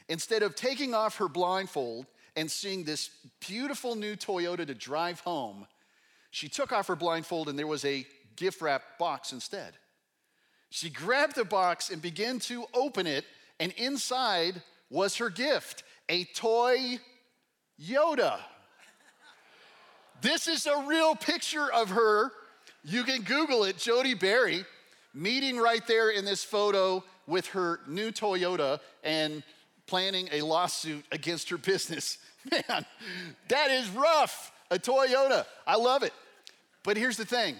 Instead 0.08 0.42
of 0.42 0.56
taking 0.56 0.92
off 0.92 1.16
her 1.16 1.28
blindfold 1.28 2.06
and 2.36 2.50
seeing 2.50 2.84
this 2.84 3.10
beautiful 3.40 3.94
new 3.94 4.16
Toyota 4.16 4.66
to 4.66 4.74
drive 4.74 5.20
home, 5.20 5.66
she 6.30 6.48
took 6.48 6.72
off 6.72 6.88
her 6.88 6.96
blindfold 6.96 7.48
and 7.48 7.58
there 7.58 7.66
was 7.66 7.84
a 7.84 8.04
gift 8.36 8.60
wrap 8.60 8.82
box 8.98 9.32
instead. 9.32 9.74
She 10.70 10.90
grabbed 10.90 11.36
the 11.36 11.44
box 11.44 11.90
and 11.90 12.02
began 12.02 12.38
to 12.40 12.64
open 12.74 13.06
it, 13.06 13.24
and 13.60 13.72
inside 13.72 14.62
was 14.90 15.16
her 15.16 15.30
gift 15.30 15.82
a 16.08 16.24
toy 16.24 16.98
Yoda. 17.80 18.38
This 20.20 20.46
is 20.46 20.66
a 20.66 20.84
real 20.86 21.14
picture 21.16 21.72
of 21.72 21.90
her. 21.90 22.30
You 22.84 23.02
can 23.02 23.22
Google 23.22 23.64
it, 23.64 23.76
Jodee 23.76 24.18
Berry, 24.18 24.64
meeting 25.14 25.56
right 25.56 25.84
there 25.86 26.10
in 26.10 26.24
this 26.24 26.44
photo 26.44 27.02
with 27.26 27.46
her 27.48 27.80
new 27.88 28.10
Toyota 28.10 28.78
and 29.02 29.42
planning 29.86 30.28
a 30.32 30.42
lawsuit 30.42 31.04
against 31.10 31.48
her 31.50 31.58
business. 31.58 32.18
Man, 32.50 32.86
that 33.48 33.70
is 33.70 33.88
rough. 33.90 34.52
A 34.70 34.78
Toyota. 34.78 35.44
I 35.66 35.76
love 35.76 36.02
it. 36.02 36.14
But 36.82 36.96
here's 36.96 37.16
the 37.16 37.26
thing 37.26 37.56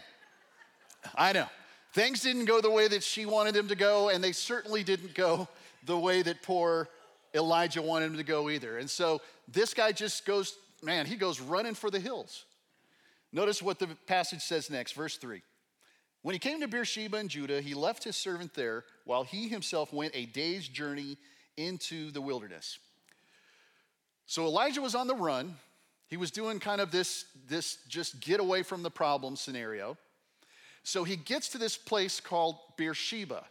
I 1.15 1.33
know. 1.33 1.47
Things 1.93 2.23
didn't 2.23 2.47
go 2.47 2.61
the 2.61 2.71
way 2.71 2.89
that 2.89 3.03
she 3.03 3.27
wanted 3.27 3.55
them 3.55 3.69
to 3.69 3.75
go, 3.75 4.09
and 4.09 4.25
they 4.25 4.33
certainly 4.33 4.83
didn't 4.83 5.15
go 5.15 5.47
the 5.85 5.99
way 5.99 6.23
that 6.23 6.43
poor 6.43 6.89
Elijah 7.35 7.83
wanted 7.83 8.07
him 8.07 8.17
to 8.17 8.25
go 8.25 8.51
either. 8.51 8.79
And 8.79 8.89
so 8.89 9.21
this 9.49 9.75
guy 9.75 9.93
just 9.93 10.25
goes, 10.27 10.57
man, 10.83 11.07
he 11.07 11.17
goes 11.17 11.41
running 11.41 11.75
for 11.75 11.91
the 11.91 12.01
hills. 12.01 12.45
Notice 13.33 13.62
what 13.62 13.79
the 13.79 13.89
passage 14.07 14.43
says 14.43 14.71
next, 14.71 14.93
verse 14.93 15.17
3. 15.17 15.43
When 16.23 16.35
he 16.35 16.39
came 16.39 16.61
to 16.61 16.69
Beersheba 16.69 17.17
in 17.17 17.29
Judah, 17.29 17.61
he 17.61 17.75
left 17.75 18.05
his 18.05 18.17
servant 18.17 18.55
there 18.55 18.85
while 19.05 19.25
he 19.25 19.49
himself 19.49 19.93
went 19.93 20.12
a 20.15 20.27
day's 20.27 20.69
journey 20.69 21.17
into 21.57 22.11
the 22.11 22.21
wilderness. 22.21 22.79
So 24.27 24.45
Elijah 24.45 24.81
was 24.81 24.95
on 24.95 25.09
the 25.09 25.15
run. 25.15 25.57
He 26.09 26.17
was 26.17 26.31
doing 26.31 26.61
kind 26.61 26.81
of 26.81 26.91
this, 26.91 27.25
this 27.49 27.79
just 27.89 28.21
get 28.21 28.39
away 28.39 28.62
from 28.62 28.83
the 28.83 28.91
problem 28.91 29.35
scenario. 29.35 29.97
So 30.85 31.05
he 31.05 31.17
gets 31.17 31.49
to 31.51 31.59
this 31.59 31.77
place 31.77 32.21
called 32.21 32.57
Beersheba. 32.77 33.45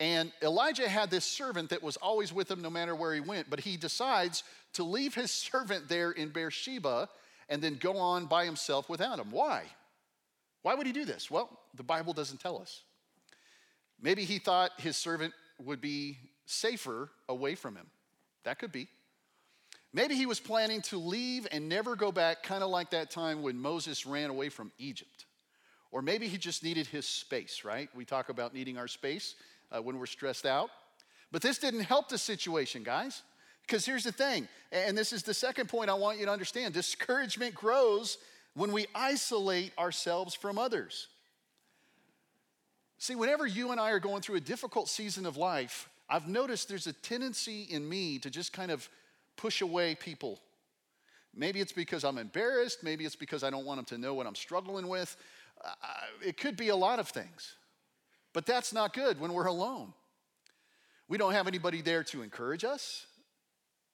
And 0.00 0.32
Elijah 0.42 0.88
had 0.88 1.10
this 1.10 1.26
servant 1.26 1.68
that 1.70 1.82
was 1.82 1.98
always 1.98 2.32
with 2.32 2.50
him 2.50 2.62
no 2.62 2.70
matter 2.70 2.94
where 2.94 3.12
he 3.12 3.20
went, 3.20 3.50
but 3.50 3.60
he 3.60 3.76
decides 3.76 4.42
to 4.72 4.82
leave 4.82 5.14
his 5.14 5.30
servant 5.30 5.88
there 5.88 6.10
in 6.10 6.30
Beersheba 6.30 7.08
and 7.50 7.60
then 7.60 7.76
go 7.76 7.98
on 7.98 8.26
by 8.26 8.46
himself 8.46 8.88
without 8.88 9.18
him. 9.18 9.30
Why? 9.30 9.64
Why 10.62 10.74
would 10.74 10.86
he 10.86 10.92
do 10.92 11.04
this? 11.04 11.30
Well, 11.30 11.50
the 11.74 11.82
Bible 11.82 12.14
doesn't 12.14 12.40
tell 12.40 12.60
us. 12.60 12.82
Maybe 14.00 14.24
he 14.24 14.38
thought 14.38 14.72
his 14.80 14.96
servant 14.96 15.34
would 15.62 15.80
be 15.80 16.16
safer 16.46 17.10
away 17.28 17.54
from 17.54 17.76
him. 17.76 17.86
That 18.44 18.58
could 18.58 18.72
be. 18.72 18.88
Maybe 19.92 20.14
he 20.14 20.24
was 20.24 20.40
planning 20.40 20.80
to 20.82 20.98
leave 20.98 21.46
and 21.50 21.68
never 21.68 21.96
go 21.96 22.12
back, 22.12 22.42
kind 22.42 22.62
of 22.62 22.70
like 22.70 22.90
that 22.90 23.10
time 23.10 23.42
when 23.42 23.58
Moses 23.58 24.06
ran 24.06 24.30
away 24.30 24.48
from 24.48 24.72
Egypt. 24.78 25.26
Or 25.90 26.00
maybe 26.00 26.28
he 26.28 26.38
just 26.38 26.62
needed 26.62 26.86
his 26.86 27.06
space, 27.06 27.64
right? 27.64 27.90
We 27.94 28.04
talk 28.04 28.28
about 28.28 28.54
needing 28.54 28.78
our 28.78 28.88
space 28.88 29.34
uh, 29.70 29.82
when 29.82 29.98
we're 29.98 30.06
stressed 30.06 30.46
out. 30.46 30.70
But 31.32 31.42
this 31.42 31.58
didn't 31.58 31.80
help 31.80 32.08
the 32.08 32.18
situation, 32.18 32.82
guys. 32.82 33.22
Because 33.66 33.86
here's 33.86 34.02
the 34.02 34.12
thing, 34.12 34.48
and 34.72 34.98
this 34.98 35.12
is 35.12 35.22
the 35.22 35.34
second 35.34 35.68
point 35.68 35.90
I 35.90 35.94
want 35.94 36.18
you 36.18 36.26
to 36.26 36.32
understand 36.32 36.74
discouragement 36.74 37.54
grows 37.54 38.18
when 38.54 38.72
we 38.72 38.86
isolate 38.96 39.72
ourselves 39.78 40.34
from 40.34 40.58
others. 40.58 41.06
See, 42.98 43.14
whenever 43.14 43.46
you 43.46 43.70
and 43.70 43.80
I 43.80 43.92
are 43.92 44.00
going 44.00 44.22
through 44.22 44.36
a 44.36 44.40
difficult 44.40 44.88
season 44.88 45.24
of 45.24 45.36
life, 45.36 45.88
I've 46.08 46.26
noticed 46.26 46.68
there's 46.68 46.88
a 46.88 46.92
tendency 46.92 47.62
in 47.70 47.88
me 47.88 48.18
to 48.18 48.30
just 48.30 48.52
kind 48.52 48.72
of 48.72 48.88
push 49.36 49.60
away 49.60 49.94
people. 49.94 50.40
Maybe 51.34 51.60
it's 51.60 51.72
because 51.72 52.02
I'm 52.02 52.18
embarrassed, 52.18 52.82
maybe 52.82 53.04
it's 53.04 53.14
because 53.14 53.44
I 53.44 53.50
don't 53.50 53.64
want 53.64 53.78
them 53.78 53.96
to 53.96 53.98
know 53.98 54.14
what 54.14 54.26
I'm 54.26 54.34
struggling 54.34 54.88
with. 54.88 55.16
Uh, 55.64 55.68
it 56.26 56.36
could 56.36 56.56
be 56.56 56.70
a 56.70 56.76
lot 56.76 56.98
of 56.98 57.08
things. 57.08 57.54
But 58.32 58.46
that's 58.46 58.72
not 58.72 58.92
good 58.92 59.20
when 59.20 59.32
we're 59.32 59.46
alone. 59.46 59.92
We 61.08 61.18
don't 61.18 61.32
have 61.32 61.48
anybody 61.48 61.82
there 61.82 62.04
to 62.04 62.22
encourage 62.22 62.64
us. 62.64 63.06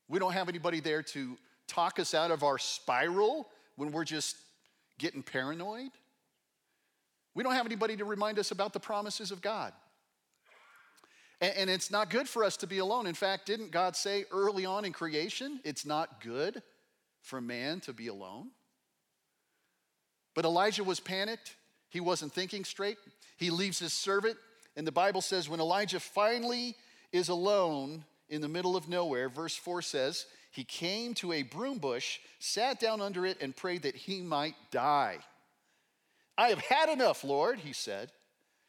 We 0.09 0.19
don't 0.19 0.33
have 0.33 0.49
anybody 0.49 0.81
there 0.81 1.03
to 1.03 1.39
talk 1.67 1.99
us 1.99 2.15
out 2.15 2.31
of 2.31 2.43
our 2.43 2.59
spiral 2.59 3.49
when 3.77 3.91
we're 3.91 4.05
just 4.05 4.37
getting 4.99 5.23
paranoid. 5.23 5.91
We 7.35 7.43
don't 7.43 7.55
have 7.55 7.67
anybody 7.67 7.97
to 7.97 8.05
remind 8.05 8.39
us 8.39 8.51
about 8.51 8.73
the 8.73 8.81
promises 8.81 9.31
of 9.31 9.41
God. 9.41 9.73
And, 11.43 11.69
it's 11.69 11.91
not 11.91 12.09
good 12.09 12.27
for 12.27 12.45
us 12.45 12.57
to 12.59 12.67
be 12.67 12.79
alone. 12.79 13.07
In 13.07 13.15
fact, 13.15 13.45
didn't 13.45 13.71
God 13.71 13.95
say 13.95 14.25
early 14.33 14.65
on 14.65 14.87
in 14.87 14.93
creation, 14.93 15.61
it's 15.65 15.85
not 15.85 16.23
good 16.23 16.63
for 17.21 17.43
man 17.43 17.81
to 17.81 17.93
be 17.93 18.07
alone? 18.07 18.49
But 20.35 20.47
Elijah 20.47 20.83
was 20.83 20.99
panicked. 20.99 21.57
He 21.89 22.01
wasn't 22.01 22.33
thinking 22.33 22.65
straight. 22.65 22.99
He 23.37 23.51
leaves 23.51 23.79
his 23.79 23.93
servant. 23.93 24.37
And 24.77 24.87
the 24.87 24.93
Bible 24.93 25.23
says 25.23 25.49
when 25.49 25.61
Elijah 25.61 26.01
finally 26.01 26.77
is 27.13 27.29
alone 27.29 28.05
in 28.29 28.41
the 28.41 28.49
middle 28.49 28.77
of 28.77 28.89
nowhere, 28.89 29.29
verse 29.29 29.57
4 29.57 29.83
says, 29.83 30.27
he 30.57 30.65
came 30.65 31.13
to 31.17 31.33
a 31.33 31.43
broom 31.43 31.77
bush, 31.77 32.19
sat 32.39 32.81
down 32.81 33.03
under 33.03 33.27
it, 33.27 33.43
and 33.43 33.55
prayed 33.55 33.83
that 33.83 33.95
he 33.95 34.23
might 34.23 34.55
die. 34.71 35.19
I 36.39 36.49
have 36.49 36.61
had 36.61 36.89
enough, 36.89 37.25
Lord, 37.25 37.59
he 37.59 37.75
said. 37.75 38.11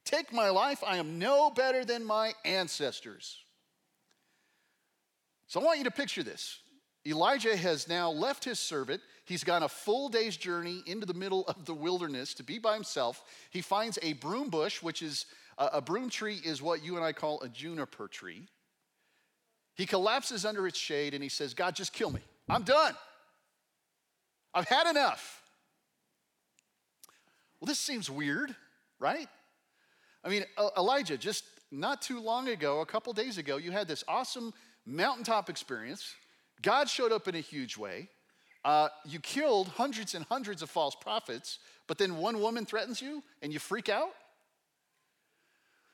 Take 0.03 0.33
my 0.33 0.49
life. 0.49 0.83
I 0.85 0.97
am 0.97 1.17
no 1.17 1.49
better 1.49 1.85
than 1.85 2.03
my 2.03 2.33
ancestors. 2.43 3.37
So 5.47 5.61
I 5.61 5.63
want 5.63 5.77
you 5.77 5.85
to 5.85 5.91
picture 5.91 6.23
this. 6.23 6.59
Elijah 7.05 7.55
has 7.55 7.87
now 7.87 8.11
left 8.11 8.43
his 8.43 8.59
servant. 8.59 9.01
He's 9.27 9.43
gone 9.43 9.61
a 9.61 9.67
full 9.67 10.07
day's 10.07 10.37
journey 10.37 10.83
into 10.85 11.05
the 11.05 11.13
middle 11.13 11.43
of 11.49 11.65
the 11.65 11.73
wilderness 11.73 12.33
to 12.35 12.43
be 12.43 12.59
by 12.59 12.75
himself. 12.75 13.25
He 13.49 13.59
finds 13.59 13.99
a 14.01 14.13
broom 14.13 14.49
bush, 14.49 14.81
which 14.81 15.01
is 15.01 15.25
a, 15.57 15.81
broom 15.81 16.09
tree, 16.09 16.39
is 16.45 16.61
what 16.61 16.81
you 16.81 16.95
and 16.95 17.03
I 17.03 17.11
call 17.11 17.41
a 17.41 17.49
juniper 17.49 18.07
tree. 18.07 18.47
He 19.75 19.85
collapses 19.85 20.45
under 20.45 20.65
its 20.65 20.79
shade 20.79 21.13
and 21.13 21.21
he 21.21 21.27
says, 21.27 21.53
God, 21.53 21.75
just 21.75 21.91
kill 21.91 22.09
me. 22.09 22.21
I'm 22.49 22.63
done. 22.63 22.95
I've 24.53 24.69
had 24.69 24.89
enough. 24.89 25.43
Well, 27.59 27.67
this 27.67 27.79
seems 27.79 28.09
weird, 28.09 28.55
right? 28.97 29.27
I 30.23 30.29
mean, 30.29 30.45
Elijah, 30.77 31.17
just 31.17 31.43
not 31.69 32.01
too 32.01 32.21
long 32.21 32.47
ago, 32.47 32.79
a 32.79 32.85
couple 32.85 33.11
days 33.11 33.37
ago, 33.37 33.57
you 33.57 33.71
had 33.71 33.89
this 33.89 34.05
awesome 34.07 34.53
mountaintop 34.85 35.49
experience. 35.49 36.15
God 36.61 36.87
showed 36.87 37.11
up 37.11 37.27
in 37.27 37.35
a 37.35 37.41
huge 37.41 37.75
way. 37.75 38.07
Uh, 38.67 38.89
you 39.05 39.17
killed 39.21 39.69
hundreds 39.69 40.13
and 40.13 40.25
hundreds 40.25 40.61
of 40.61 40.69
false 40.69 40.93
prophets, 40.93 41.59
but 41.87 41.97
then 41.97 42.17
one 42.17 42.41
woman 42.41 42.65
threatens 42.65 43.01
you 43.01 43.23
and 43.41 43.53
you 43.53 43.59
freak 43.59 43.87
out? 43.87 44.09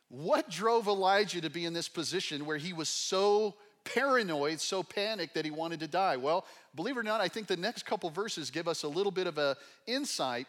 What 0.09 0.49
drove 0.49 0.87
Elijah 0.87 1.39
to 1.41 1.51
be 1.51 1.65
in 1.65 1.73
this 1.73 1.87
position 1.87 2.47
where 2.47 2.57
he 2.57 2.73
was 2.73 2.89
so 2.89 3.53
paranoid, 3.83 4.59
so 4.59 4.81
panicked 4.81 5.35
that 5.35 5.45
he 5.45 5.51
wanted 5.51 5.81
to 5.81 5.87
die? 5.87 6.17
Well, 6.17 6.47
believe 6.73 6.97
it 6.97 7.01
or 7.01 7.03
not, 7.03 7.21
I 7.21 7.27
think 7.27 7.45
the 7.45 7.57
next 7.57 7.85
couple 7.85 8.09
verses 8.09 8.49
give 8.49 8.67
us 8.67 8.81
a 8.81 8.87
little 8.87 9.11
bit 9.11 9.27
of 9.27 9.37
an 9.37 9.53
insight 9.85 10.47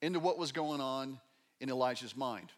into 0.00 0.20
what 0.20 0.38
was 0.38 0.52
going 0.52 0.80
on 0.80 1.18
in 1.60 1.68
Elijah's 1.68 2.16
mind. 2.16 2.52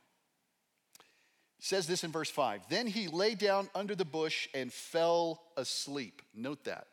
It 1.58 1.64
says 1.64 1.86
this 1.86 2.04
in 2.04 2.12
verse 2.12 2.30
5 2.30 2.60
Then 2.68 2.86
he 2.86 3.08
lay 3.08 3.34
down 3.34 3.70
under 3.74 3.94
the 3.94 4.04
bush 4.04 4.48
and 4.52 4.70
fell 4.70 5.40
asleep. 5.56 6.20
Note 6.34 6.64
that. 6.64 6.88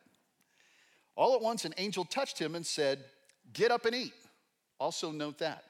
All 1.16 1.34
at 1.34 1.40
once, 1.40 1.64
an 1.64 1.74
angel 1.78 2.04
touched 2.04 2.38
him 2.38 2.54
and 2.54 2.64
said, 2.64 3.04
Get 3.52 3.70
up 3.70 3.86
and 3.86 3.94
eat. 3.94 4.12
Also, 4.78 5.10
note 5.10 5.38
that. 5.38 5.64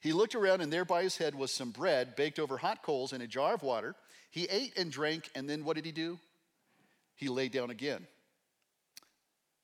He 0.00 0.12
looked 0.12 0.34
around, 0.34 0.62
and 0.62 0.72
there 0.72 0.84
by 0.84 1.02
his 1.02 1.16
head 1.16 1.34
was 1.34 1.52
some 1.52 1.70
bread 1.70 2.16
baked 2.16 2.38
over 2.38 2.56
hot 2.56 2.82
coals 2.82 3.12
and 3.12 3.22
a 3.22 3.26
jar 3.26 3.54
of 3.54 3.62
water. 3.62 3.94
He 4.30 4.44
ate 4.44 4.76
and 4.76 4.90
drank, 4.90 5.30
and 5.34 5.48
then 5.48 5.64
what 5.64 5.76
did 5.76 5.84
he 5.84 5.92
do? 5.92 6.18
He 7.14 7.28
lay 7.28 7.48
down 7.48 7.70
again. 7.70 8.06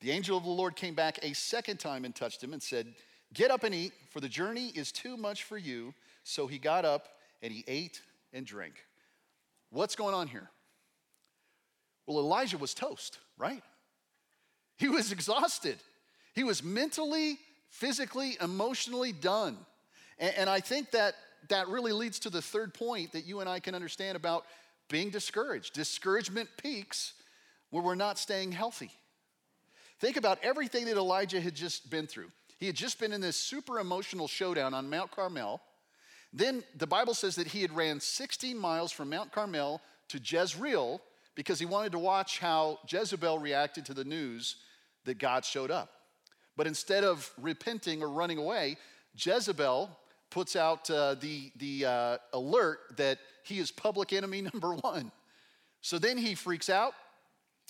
The 0.01 0.13
angel 0.13 0.37
of 0.37 0.45
the 0.45 0.51
Lord 0.51 0.77
came 0.77 0.95
back 0.95 1.19
a 1.23 1.35
second 1.35 1.81
time 1.81 2.05
and 2.05 2.15
touched 2.15 2.45
him 2.45 2.53
and 2.53 2.63
said, 2.63 2.95
Get 3.33 3.51
up 3.51 3.65
and 3.65 3.75
eat, 3.75 3.93
for 4.11 4.21
the 4.21 4.29
journey 4.29 4.69
is 4.69 4.93
too 4.93 5.17
much 5.17 5.43
for 5.43 5.59
you. 5.59 5.93
So 6.23 6.47
he 6.47 6.59
got 6.59 6.85
up 6.85 7.09
and 7.43 7.53
he 7.53 7.65
ate 7.67 8.01
and 8.33 8.47
drank. 8.47 8.75
What's 9.71 9.97
going 9.97 10.15
on 10.15 10.29
here? 10.29 10.51
Well, 12.07 12.19
Elijah 12.19 12.59
was 12.59 12.75
toast, 12.75 13.19
right? 13.37 13.63
He 14.79 14.89
was 14.89 15.13
exhausted. 15.13 15.77
He 16.35 16.45
was 16.45 16.63
mentally, 16.63 17.39
physically, 17.69 18.37
emotionally 18.41 19.13
done. 19.13 19.59
And, 20.19 20.35
and, 20.37 20.51
I 20.51 20.61
think 20.61 20.93
that 20.93 21.15
that 21.49 21.69
really 21.69 21.93
leads 21.93 22.19
to 22.21 22.31
the 22.31 22.43
third 22.43 22.75
point 22.75 23.13
that 23.13 23.27
you 23.27 23.41
and 23.41 23.49
I 23.49 23.61
can 23.61 23.75
understand 23.75 24.17
about 24.17 24.45
being 24.89 25.11
discouraged. 25.11 25.75
Discouragement 25.75 26.49
peaks 26.63 27.15
when 27.71 27.85
we're 27.85 27.95
not 27.95 28.19
staying 28.19 28.53
healthy. 28.53 28.91
Think 30.01 30.17
about 30.17 30.39
everything 30.43 30.87
that 30.87 30.97
Elijah 30.97 31.41
had 31.41 31.55
just 31.55 31.91
been 31.91 32.07
through. 32.07 32.31
He 32.59 32.67
had 32.67 32.77
just 32.77 32.99
been 32.99 33.13
in 33.13 33.21
this 33.21 33.37
super 33.37 33.79
emotional 33.79 34.29
showdown 34.29 34.75
on 34.75 34.91
Mount 34.91 35.11
Carmel. 35.11 35.61
Then 36.33 36.63
the 36.77 36.87
Bible 36.87 37.15
says 37.15 37.37
that 37.37 37.49
he 37.49 37.63
had 37.63 37.75
ran 37.75 38.01
16 38.01 38.57
miles 38.59 38.93
from 38.93 39.11
Mount 39.11 39.33
Carmel 39.33 39.81
to 40.09 40.21
Jezreel 40.23 41.01
because 41.35 41.59
he 41.59 41.67
wanted 41.67 41.93
to 41.93 41.99
watch 41.99 42.39
how 42.39 42.79
Jezebel 42.89 43.39
reacted 43.39 43.85
to 43.87 43.95
the 43.95 44.05
news 44.05 44.57
that 45.09 45.19
God 45.19 45.45
showed 45.45 45.71
up. 45.71 45.91
But 46.57 46.67
instead 46.67 47.05
of 47.05 47.31
repenting 47.41 48.03
or 48.03 48.09
running 48.09 48.39
away, 48.39 48.77
Jezebel 49.15 49.91
puts 50.31 50.57
out 50.57 50.91
uh, 50.91 51.15
the, 51.15 51.51
the 51.57 51.85
uh, 51.85 52.19
alert 52.33 52.79
that 52.97 53.19
he 53.45 53.59
is 53.59 53.71
public 53.71 54.13
enemy 54.13 54.43
number 54.53 54.75
one. 54.75 55.11
So 55.81 55.99
then 55.99 56.19
he 56.19 56.35
freaks 56.35 56.69
out. 56.69 56.95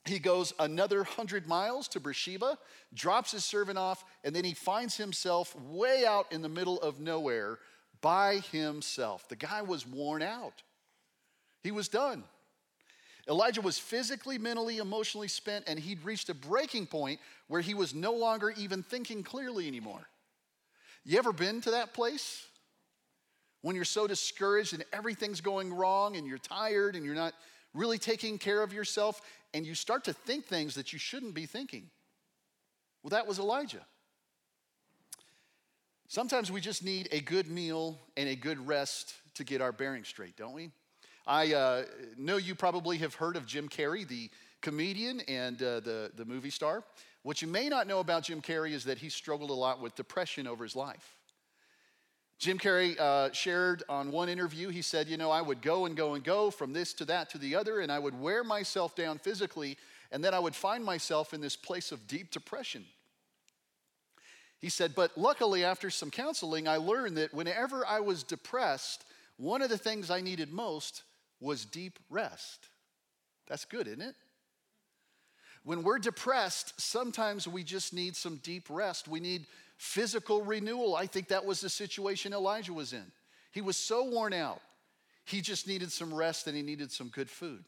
He 0.05 0.19
goes 0.19 0.55
another 0.59 1.05
hundred 1.05 1.47
miles 1.47 1.89
to 1.89 2.01
Beersheba, 2.01 2.57
drops 2.95 3.33
his 3.33 3.45
servant 3.45 3.79
off, 3.79 4.05
and 4.25 4.35
then 4.35 4.45
he 4.45 4.55
finds 4.55 4.97
himself 4.97 5.55
way 5.61 6.07
out 6.07 6.33
in 6.33 6.41
the 6.41 6.49
middle 6.49 6.81
of 6.81 7.01
nowhere 7.01 7.59
by 8.01 8.39
himself. 8.53 9.29
The 9.29 9.37
guy 9.37 9.63
was 9.63 9.87
worn 9.87 10.23
out, 10.23 10.63
he 11.63 11.71
was 11.71 11.89
done. 11.89 12.25
Elijah 13.29 13.61
was 13.61 13.79
physically, 13.79 14.39
mentally, 14.39 14.79
emotionally 14.79 15.29
spent, 15.29 15.65
and 15.69 15.79
he'd 15.79 16.03
reached 16.03 16.31
a 16.31 16.35
breaking 16.35 16.87
point 16.87 17.21
where 17.47 17.61
he 17.61 17.75
was 17.75 17.95
no 17.95 18.13
longer 18.13 18.55
even 18.57 18.83
thinking 18.83 19.23
clearly 19.23 19.69
anymore. 19.69 20.09
You 21.05 21.19
ever 21.19 21.33
been 21.33 21.61
to 21.63 21.73
that 21.73 21.93
place? 21.93 22.47
When 23.61 23.77
you're 23.77 23.85
so 23.85 24.07
discouraged 24.07 24.73
and 24.73 24.85
everything's 24.93 25.41
going 25.41 25.73
wrong 25.73 26.17
and 26.17 26.27
you're 26.27 26.39
tired 26.39 26.97
and 26.97 27.05
you're 27.05 27.15
not 27.15 27.35
really 27.75 27.99
taking 27.99 28.39
care 28.39 28.63
of 28.63 28.73
yourself 28.73 29.21
and 29.53 29.67
you 29.67 29.75
start 29.75 30.05
to 30.05 30.13
think 30.13 30.47
things 30.47 30.75
that 30.77 30.93
you 30.93 30.99
shouldn't 30.99 31.35
be 31.35 31.45
thinking. 31.45 31.91
Well, 33.03 33.11
that 33.11 33.27
was 33.27 33.39
Elijah. 33.39 33.85
Sometimes 36.09 36.51
we 36.51 36.61
just 36.61 36.83
need 36.83 37.09
a 37.13 37.21
good 37.21 37.49
meal 37.49 37.99
and 38.17 38.29
a 38.29 38.37
good 38.37 38.67
rest 38.67 39.15
to 39.35 39.45
get 39.45 39.61
our 39.61 39.73
bearings 39.73 40.09
straight, 40.09 40.37
don't 40.37 40.55
we? 40.55 40.71
I 41.29 41.53
uh, 41.53 41.85
know 42.17 42.39
you 42.39 42.55
probably 42.55 42.97
have 42.99 43.15
heard 43.15 43.37
of 43.37 43.45
Jim 43.45 43.69
Carrey, 43.69 44.09
the 44.09 44.31
comedian 44.63 45.21
and 45.29 45.63
uh, 45.63 45.81
the, 45.81 46.11
the 46.17 46.25
movie 46.25 46.49
star. 46.49 46.83
What 47.23 47.43
you 47.43 47.49
may 47.49 47.69
not 47.69 47.87
know 47.87 48.01
about 48.01 48.23
Jim 48.23 48.41
Carrey 48.41 48.73
is 48.73 48.85
that 48.85 48.97
he 48.97 49.11
struggled 49.11 49.51
a 49.51 49.55
lot 49.55 49.79
with 49.79 49.95
depression 49.95 50.47
over 50.47 50.65
his 50.65 50.75
life. 50.75 51.17
Jim 52.39 52.59
Carrey 52.59 52.99
uh, 52.99 53.31
shared 53.33 53.83
on 53.91 54.11
one 54.11 54.31
interview, 54.31 54.71
he 54.71 54.81
said, 54.81 55.07
You 55.07 55.19
know, 55.19 55.31
I 55.31 55.43
would 55.43 55.61
go 55.61 55.85
and 55.85 55.95
go 55.95 56.15
and 56.15 56.25
go 56.25 56.51
from 56.51 56.73
this 56.73 56.95
to 56.95 57.05
that 57.05 57.29
to 57.31 57.39
the 57.39 57.55
other, 57.55 57.81
and 57.81 57.93
I 57.93 57.99
would 57.99 58.19
wear 58.19 58.43
myself 58.43 58.97
down 58.97 59.19
physically, 59.19 59.77
and 60.11 60.25
then 60.25 60.33
I 60.33 60.39
would 60.39 60.55
find 60.55 60.83
myself 60.83 61.35
in 61.35 61.43
this 61.43 61.57
place 61.57 61.93
of 61.93 62.07
deep 62.07 62.31
depression. 62.31 62.87
He 64.61 64.71
said, 64.71 64.95
But 64.95 65.19
luckily, 65.19 65.63
after 65.63 65.91
some 65.91 66.11
counseling, 66.11 66.67
I 66.67 66.79
learned 66.79 67.19
that 67.19 67.35
whenever 67.35 67.85
I 67.87 68.01
was 68.01 68.23
depressed, 68.23 69.05
one 69.37 69.61
of 69.61 69.69
the 69.69 69.77
things 69.77 70.11
I 70.11 70.23
needed 70.23 70.51
most 70.51 71.03
was 71.41 71.65
deep 71.65 71.99
rest. 72.11 72.69
That's 73.49 73.65
good, 73.65 73.87
isn't 73.87 74.03
it? 74.03 74.15
When 75.65 75.83
we're 75.83 75.99
depressed, 75.99 76.81
sometimes 76.81 77.47
we 77.47 77.63
just 77.63 77.93
need 77.93 78.17
some 78.17 78.37
deep 78.43 78.69
rest. 78.71 79.09
We 79.09 79.21
need 79.21 79.47
physical 79.77 80.43
renewal. 80.43 80.97
I 80.97 81.07
think 81.07 81.29
that 81.29 81.45
was 81.45 81.61
the 81.61 81.69
situation 81.69 82.33
Elijah 82.33 82.73
was 82.73 82.93
in. 82.93 83.05
He 83.53 83.61
was 83.61 83.77
so 83.77 84.05
worn 84.05 84.33
out, 84.33 84.61
he 85.25 85.41
just 85.41 85.67
needed 85.67 85.93
some 85.93 86.13
rest 86.13 86.47
and 86.47 86.57
he 86.57 86.63
needed 86.63 86.91
some 86.91 87.09
good 87.09 87.29
food. 87.29 87.65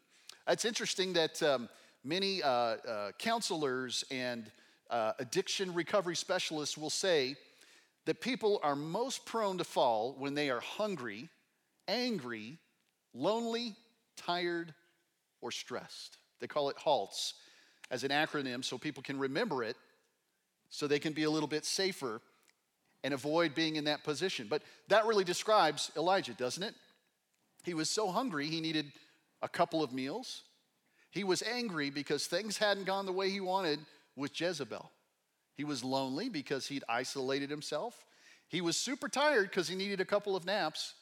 It's 0.49 0.65
interesting 0.65 1.13
that 1.15 1.43
um, 1.43 1.69
many 2.05 2.43
uh, 2.43 2.49
uh, 2.49 3.11
counselors 3.19 4.05
and 4.11 4.51
uh, 4.89 5.13
addiction 5.19 5.75
recovery 5.75 6.17
specialists 6.17 6.77
will 6.77 6.91
say 6.91 7.37
that 8.07 8.21
people 8.21 8.61
are 8.63 8.75
most 8.75 9.27
prone 9.27 9.59
to 9.59 9.65
fall 9.65 10.17
when 10.19 10.35
they 10.35 10.51
are 10.51 10.61
hungry, 10.61 11.29
angry, 11.87 12.59
lonely, 13.15 13.75
tired, 14.17 14.75
or 15.41 15.51
stressed. 15.51 16.19
They 16.41 16.47
call 16.47 16.71
it 16.71 16.77
HALTS 16.79 17.35
as 17.91 18.05
an 18.05 18.11
acronym 18.11 18.65
so 18.65 18.79
people 18.79 19.03
can 19.03 19.19
remember 19.19 19.63
it 19.63 19.77
so 20.69 20.87
they 20.87 20.99
can 20.99 21.13
be 21.13 21.25
a 21.25 21.31
little 21.31 21.49
bit 21.49 21.65
safer 21.65 22.21
and 23.03 23.15
avoid 23.15 23.55
being 23.55 23.77
in 23.77 23.85
that 23.85 24.05
position. 24.05 24.47
But 24.49 24.63
that 24.89 25.07
really 25.07 25.25
describes 25.25 25.91
Elijah, 25.97 26.35
doesn't 26.35 26.63
it? 26.63 26.75
He 27.65 27.75
was 27.75 27.91
so 27.91 28.11
hungry, 28.11 28.47
he 28.47 28.61
needed 28.61 28.93
a 29.43 29.49
couple 29.49 29.83
of 29.83 29.93
meals. 29.93 30.43
He 31.11 31.25
was 31.25 31.43
angry 31.43 31.91
because 31.91 32.27
things 32.27 32.57
hadn't 32.57 32.85
gone 32.85 33.07
the 33.07 33.13
way 33.13 33.31
he 33.31 33.41
wanted 33.41 33.81
with 34.17 34.39
Jezebel. 34.39 34.91
He 35.57 35.65
was 35.65 35.83
lonely 35.83 36.29
because 36.29 36.69
he'd 36.69 36.85
isolated 36.89 37.51
himself. 37.51 38.05
He 38.49 38.61
was 38.61 38.77
super 38.77 39.09
tired 39.09 39.51
because 39.51 39.69
he 39.69 39.77
needed 39.77 40.01
a 40.01 40.05
couple 40.05 40.37
of 40.37 40.45
naps. 40.45 40.95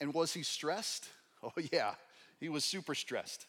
And 0.00 0.12
was 0.14 0.32
he 0.32 0.42
stressed? 0.42 1.08
Oh, 1.46 1.52
yeah, 1.70 1.92
he 2.40 2.48
was 2.48 2.64
super 2.64 2.94
stressed. 2.94 3.44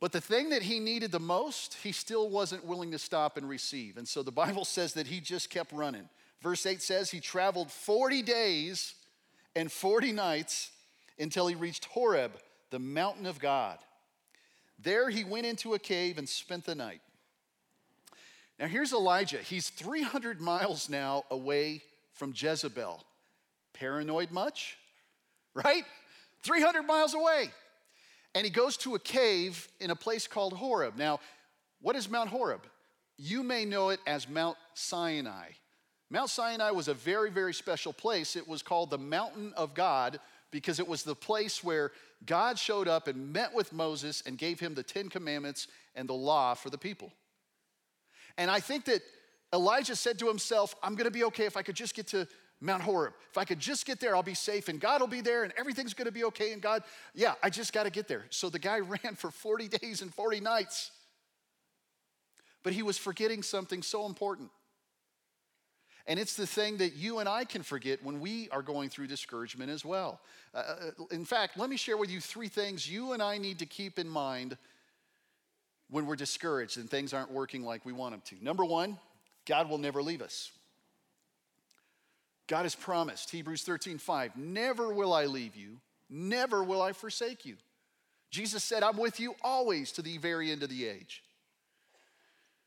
But 0.00 0.12
the 0.12 0.20
thing 0.20 0.48
that 0.48 0.62
he 0.62 0.80
needed 0.80 1.12
the 1.12 1.20
most, 1.20 1.74
he 1.82 1.92
still 1.92 2.30
wasn't 2.30 2.64
willing 2.64 2.90
to 2.92 2.98
stop 2.98 3.36
and 3.36 3.46
receive. 3.46 3.98
And 3.98 4.08
so 4.08 4.22
the 4.22 4.32
Bible 4.32 4.64
says 4.64 4.94
that 4.94 5.06
he 5.06 5.20
just 5.20 5.50
kept 5.50 5.72
running. 5.72 6.08
Verse 6.40 6.64
8 6.64 6.80
says 6.80 7.10
he 7.10 7.20
traveled 7.20 7.70
40 7.70 8.22
days 8.22 8.94
and 9.54 9.70
40 9.70 10.12
nights 10.12 10.70
until 11.18 11.46
he 11.46 11.54
reached 11.54 11.84
Horeb, 11.86 12.32
the 12.70 12.78
mountain 12.78 13.26
of 13.26 13.38
God. 13.38 13.78
There 14.78 15.08
he 15.08 15.24
went 15.24 15.46
into 15.46 15.74
a 15.74 15.78
cave 15.78 16.18
and 16.18 16.28
spent 16.28 16.64
the 16.64 16.74
night. 16.74 17.00
Now 18.58 18.66
here's 18.66 18.92
Elijah. 18.92 19.38
He's 19.38 19.70
300 19.70 20.40
miles 20.40 20.88
now 20.88 21.24
away 21.30 21.82
from 22.12 22.32
Jezebel. 22.36 23.02
Paranoid 23.72 24.30
much? 24.30 24.76
Right? 25.54 25.84
300 26.42 26.82
miles 26.82 27.14
away. 27.14 27.50
And 28.34 28.44
he 28.44 28.50
goes 28.50 28.76
to 28.78 28.94
a 28.94 28.98
cave 28.98 29.68
in 29.80 29.90
a 29.90 29.96
place 29.96 30.26
called 30.26 30.54
Horeb. 30.54 30.96
Now, 30.96 31.20
what 31.80 31.96
is 31.96 32.10
Mount 32.10 32.30
Horeb? 32.30 32.66
You 33.16 33.42
may 33.42 33.64
know 33.64 33.90
it 33.90 34.00
as 34.06 34.28
Mount 34.28 34.56
Sinai. 34.74 35.50
Mount 36.10 36.30
Sinai 36.30 36.70
was 36.70 36.88
a 36.88 36.94
very, 36.94 37.30
very 37.30 37.54
special 37.54 37.92
place. 37.92 38.36
It 38.36 38.46
was 38.46 38.62
called 38.62 38.90
the 38.90 38.98
Mountain 38.98 39.52
of 39.56 39.74
God 39.74 40.18
because 40.50 40.78
it 40.78 40.86
was 40.86 41.02
the 41.02 41.14
place 41.14 41.62
where 41.62 41.92
God 42.26 42.58
showed 42.58 42.88
up 42.88 43.08
and 43.08 43.32
met 43.32 43.54
with 43.54 43.72
Moses 43.72 44.22
and 44.26 44.38
gave 44.38 44.60
him 44.60 44.74
the 44.74 44.82
Ten 44.82 45.08
Commandments 45.08 45.68
and 45.94 46.08
the 46.08 46.14
law 46.14 46.54
for 46.54 46.70
the 46.70 46.78
people. 46.78 47.12
And 48.36 48.50
I 48.50 48.60
think 48.60 48.84
that 48.86 49.02
Elijah 49.52 49.96
said 49.96 50.18
to 50.18 50.26
himself, 50.26 50.74
I'm 50.82 50.94
gonna 50.94 51.10
be 51.10 51.24
okay 51.24 51.44
if 51.44 51.56
I 51.56 51.62
could 51.62 51.76
just 51.76 51.94
get 51.94 52.08
to 52.08 52.26
Mount 52.60 52.82
Horeb. 52.82 53.14
If 53.30 53.38
I 53.38 53.44
could 53.44 53.58
just 53.58 53.84
get 53.86 54.00
there, 54.00 54.16
I'll 54.16 54.22
be 54.22 54.34
safe 54.34 54.68
and 54.68 54.80
God 54.80 55.00
will 55.00 55.08
be 55.08 55.20
there 55.20 55.44
and 55.44 55.52
everything's 55.56 55.94
gonna 55.94 56.12
be 56.12 56.24
okay. 56.24 56.52
And 56.52 56.62
God, 56.62 56.82
yeah, 57.14 57.34
I 57.42 57.50
just 57.50 57.72
gotta 57.72 57.90
get 57.90 58.08
there. 58.08 58.24
So 58.30 58.48
the 58.48 58.58
guy 58.58 58.80
ran 59.04 59.14
for 59.16 59.30
40 59.30 59.68
days 59.68 60.02
and 60.02 60.12
40 60.14 60.40
nights. 60.40 60.90
But 62.62 62.72
he 62.72 62.82
was 62.82 62.96
forgetting 62.96 63.42
something 63.42 63.82
so 63.82 64.06
important. 64.06 64.50
And 66.06 66.18
it's 66.18 66.34
the 66.34 66.46
thing 66.46 66.78
that 66.78 66.94
you 66.94 67.18
and 67.18 67.28
I 67.28 67.44
can 67.44 67.62
forget 67.62 68.02
when 68.02 68.20
we 68.20 68.48
are 68.50 68.62
going 68.62 68.90
through 68.90 69.06
discouragement 69.06 69.70
as 69.70 69.84
well. 69.84 70.20
Uh, 70.54 70.58
uh 70.58 71.04
in 71.10 71.24
fact, 71.24 71.58
let 71.58 71.70
me 71.70 71.76
share 71.76 71.96
with 71.96 72.10
you 72.10 72.20
three 72.20 72.48
things 72.48 72.90
you 72.90 73.12
and 73.12 73.22
I 73.22 73.38
need 73.38 73.58
to 73.60 73.66
keep 73.66 73.98
in 73.98 74.08
mind 74.08 74.56
when 75.90 76.06
we're 76.06 76.16
discouraged 76.16 76.76
and 76.76 76.88
things 76.88 77.12
aren't 77.12 77.30
working 77.30 77.64
like 77.64 77.84
we 77.84 77.92
want 77.92 78.12
them 78.12 78.22
to. 78.26 78.44
Number 78.44 78.64
one, 78.64 78.98
God 79.46 79.68
will 79.68 79.78
never 79.78 80.02
leave 80.02 80.22
us. 80.22 80.50
God 82.46 82.62
has 82.62 82.74
promised, 82.74 83.30
Hebrews 83.30 83.62
13, 83.62 83.98
5, 83.98 84.36
never 84.36 84.92
will 84.92 85.12
I 85.12 85.26
leave 85.26 85.56
you, 85.56 85.78
never 86.10 86.62
will 86.62 86.82
I 86.82 86.92
forsake 86.92 87.46
you. 87.46 87.56
Jesus 88.30 88.64
said, 88.64 88.82
I'm 88.82 88.96
with 88.96 89.20
you 89.20 89.34
always 89.42 89.92
to 89.92 90.02
the 90.02 90.18
very 90.18 90.50
end 90.50 90.62
of 90.62 90.68
the 90.68 90.86
age. 90.86 91.22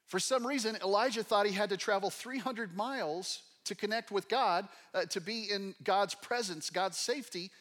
For 0.05 0.19
some 0.19 0.47
reason, 0.47 0.77
Elijah 0.81 1.23
thought 1.23 1.45
he 1.45 1.51
had 1.51 1.69
to 1.69 1.77
travel 1.77 2.09
300 2.09 2.75
miles 2.75 3.41
to 3.65 3.75
connect 3.75 4.11
with 4.11 4.29
God, 4.29 4.67
uh, 4.93 5.05
to 5.05 5.19
be 5.19 5.51
in 5.51 5.75
God's 5.83 6.15
presence, 6.15 6.69
God's 6.69 6.97
safety. 6.97 7.51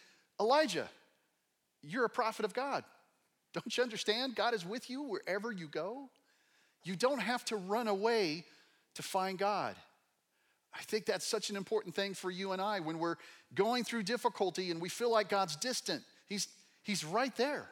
Elijah, 0.40 0.88
you're 1.82 2.04
a 2.04 2.10
prophet 2.10 2.44
of 2.44 2.54
God. 2.54 2.84
Don't 3.52 3.76
you 3.76 3.82
understand? 3.82 4.36
God 4.36 4.54
is 4.54 4.64
with 4.64 4.88
you 4.88 5.02
wherever 5.02 5.50
you 5.50 5.66
go. 5.66 6.08
You 6.84 6.94
don't 6.94 7.20
have 7.20 7.44
to 7.46 7.56
run 7.56 7.88
away 7.88 8.44
to 8.94 9.02
find 9.02 9.38
God. 9.38 9.74
I 10.78 10.82
think 10.82 11.06
that's 11.06 11.26
such 11.26 11.48
an 11.50 11.56
important 11.56 11.94
thing 11.94 12.14
for 12.14 12.30
you 12.30 12.52
and 12.52 12.60
I 12.60 12.80
when 12.80 12.98
we're 12.98 13.16
going 13.54 13.84
through 13.84 14.02
difficulty 14.02 14.70
and 14.70 14.80
we 14.80 14.88
feel 14.88 15.10
like 15.10 15.28
God's 15.28 15.56
distant. 15.56 16.02
He's, 16.26 16.48
he's 16.82 17.04
right 17.04 17.34
there. 17.36 17.68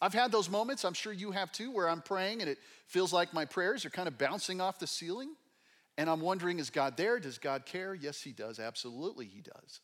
I've 0.00 0.14
had 0.14 0.32
those 0.32 0.48
moments, 0.48 0.84
I'm 0.84 0.94
sure 0.94 1.12
you 1.12 1.32
have 1.32 1.52
too, 1.52 1.70
where 1.70 1.88
I'm 1.88 2.02
praying 2.02 2.40
and 2.40 2.50
it 2.50 2.58
feels 2.86 3.12
like 3.12 3.32
my 3.34 3.44
prayers 3.44 3.84
are 3.84 3.90
kind 3.90 4.08
of 4.08 4.18
bouncing 4.18 4.60
off 4.60 4.78
the 4.78 4.86
ceiling. 4.86 5.34
And 5.96 6.08
I'm 6.08 6.20
wondering, 6.20 6.60
is 6.60 6.70
God 6.70 6.96
there? 6.96 7.18
Does 7.18 7.38
God 7.38 7.66
care? 7.66 7.94
Yes, 7.94 8.22
He 8.22 8.32
does. 8.32 8.60
Absolutely, 8.60 9.26
He 9.26 9.40
does. 9.40 9.80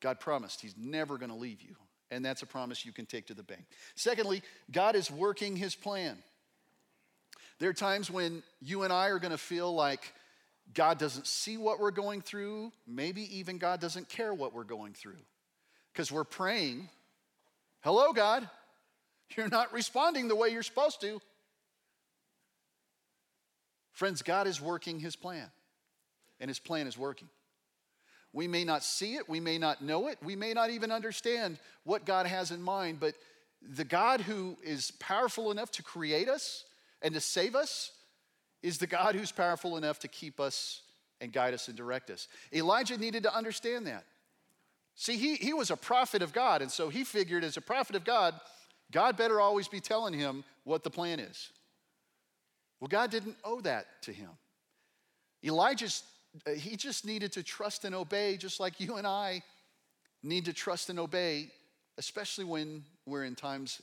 God 0.00 0.18
promised 0.18 0.60
He's 0.60 0.74
never 0.76 1.16
going 1.18 1.30
to 1.30 1.36
leave 1.36 1.62
you. 1.62 1.76
And 2.10 2.24
that's 2.24 2.42
a 2.42 2.46
promise 2.46 2.84
you 2.84 2.92
can 2.92 3.06
take 3.06 3.26
to 3.28 3.34
the 3.34 3.42
bank. 3.42 3.64
Secondly, 3.94 4.42
God 4.72 4.96
is 4.96 5.10
working 5.10 5.54
His 5.54 5.76
plan. 5.76 6.18
There 7.60 7.70
are 7.70 7.74
times 7.74 8.10
when 8.10 8.42
you 8.60 8.82
and 8.82 8.92
I 8.92 9.08
are 9.08 9.18
going 9.18 9.32
to 9.32 9.38
feel 9.38 9.72
like 9.74 10.12
God 10.74 10.98
doesn't 10.98 11.26
see 11.26 11.56
what 11.56 11.80
we're 11.80 11.90
going 11.90 12.20
through. 12.20 12.72
Maybe 12.86 13.38
even 13.38 13.58
God 13.58 13.80
doesn't 13.80 14.08
care 14.08 14.34
what 14.34 14.54
we're 14.54 14.64
going 14.64 14.92
through. 14.92 15.16
Because 15.92 16.12
we're 16.12 16.24
praying, 16.24 16.88
Hello, 17.80 18.12
God. 18.12 18.48
You're 19.36 19.48
not 19.48 19.72
responding 19.72 20.28
the 20.28 20.34
way 20.34 20.48
you're 20.48 20.62
supposed 20.62 21.00
to. 21.02 21.20
Friends, 23.92 24.22
God 24.22 24.46
is 24.46 24.60
working 24.60 25.00
his 25.00 25.16
plan, 25.16 25.50
and 26.40 26.48
his 26.48 26.58
plan 26.58 26.86
is 26.86 26.96
working. 26.96 27.28
We 28.32 28.46
may 28.46 28.64
not 28.64 28.84
see 28.84 29.14
it, 29.14 29.28
we 29.28 29.40
may 29.40 29.58
not 29.58 29.82
know 29.82 30.08
it, 30.08 30.18
we 30.22 30.36
may 30.36 30.52
not 30.52 30.70
even 30.70 30.92
understand 30.92 31.58
what 31.84 32.04
God 32.04 32.26
has 32.26 32.50
in 32.50 32.62
mind, 32.62 33.00
but 33.00 33.14
the 33.60 33.84
God 33.84 34.20
who 34.20 34.56
is 34.62 34.92
powerful 34.92 35.50
enough 35.50 35.70
to 35.72 35.82
create 35.82 36.28
us 36.28 36.64
and 37.02 37.14
to 37.14 37.20
save 37.20 37.56
us 37.56 37.92
is 38.62 38.78
the 38.78 38.86
God 38.86 39.14
who's 39.14 39.32
powerful 39.32 39.76
enough 39.76 39.98
to 40.00 40.08
keep 40.08 40.40
us 40.40 40.82
and 41.20 41.32
guide 41.32 41.54
us 41.54 41.68
and 41.68 41.76
direct 41.76 42.10
us. 42.10 42.28
Elijah 42.52 42.96
needed 42.96 43.22
to 43.24 43.34
understand 43.34 43.86
that. 43.86 44.04
See, 44.94 45.16
he, 45.16 45.36
he 45.36 45.52
was 45.52 45.70
a 45.70 45.76
prophet 45.76 46.22
of 46.22 46.32
God, 46.32 46.60
and 46.60 46.70
so 46.70 46.88
he 46.88 47.04
figured 47.04 47.44
as 47.44 47.56
a 47.56 47.60
prophet 47.60 47.94
of 47.94 48.04
God, 48.04 48.34
God 48.90 49.16
better 49.16 49.40
always 49.40 49.68
be 49.68 49.80
telling 49.80 50.12
him 50.12 50.44
what 50.64 50.82
the 50.82 50.90
plan 50.90 51.20
is. 51.20 51.50
Well, 52.80 52.88
God 52.88 53.10
didn't 53.10 53.36
owe 53.44 53.60
that 53.60 53.86
to 54.02 54.12
him. 54.12 54.30
Elijah's, 55.44 56.02
uh, 56.46 56.52
he 56.52 56.76
just 56.76 57.06
needed 57.06 57.32
to 57.32 57.42
trust 57.42 57.84
and 57.84 57.94
obey, 57.94 58.36
just 58.36 58.58
like 58.58 58.80
you 58.80 58.96
and 58.96 59.06
I 59.06 59.42
need 60.22 60.46
to 60.46 60.52
trust 60.52 60.90
and 60.90 60.98
obey, 60.98 61.50
especially 61.96 62.44
when 62.44 62.84
we're 63.06 63.24
in 63.24 63.34
times 63.34 63.80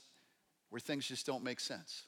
where 0.68 0.80
things 0.80 1.06
just 1.06 1.24
don't 1.24 1.44
make 1.44 1.60
sense. 1.60 2.02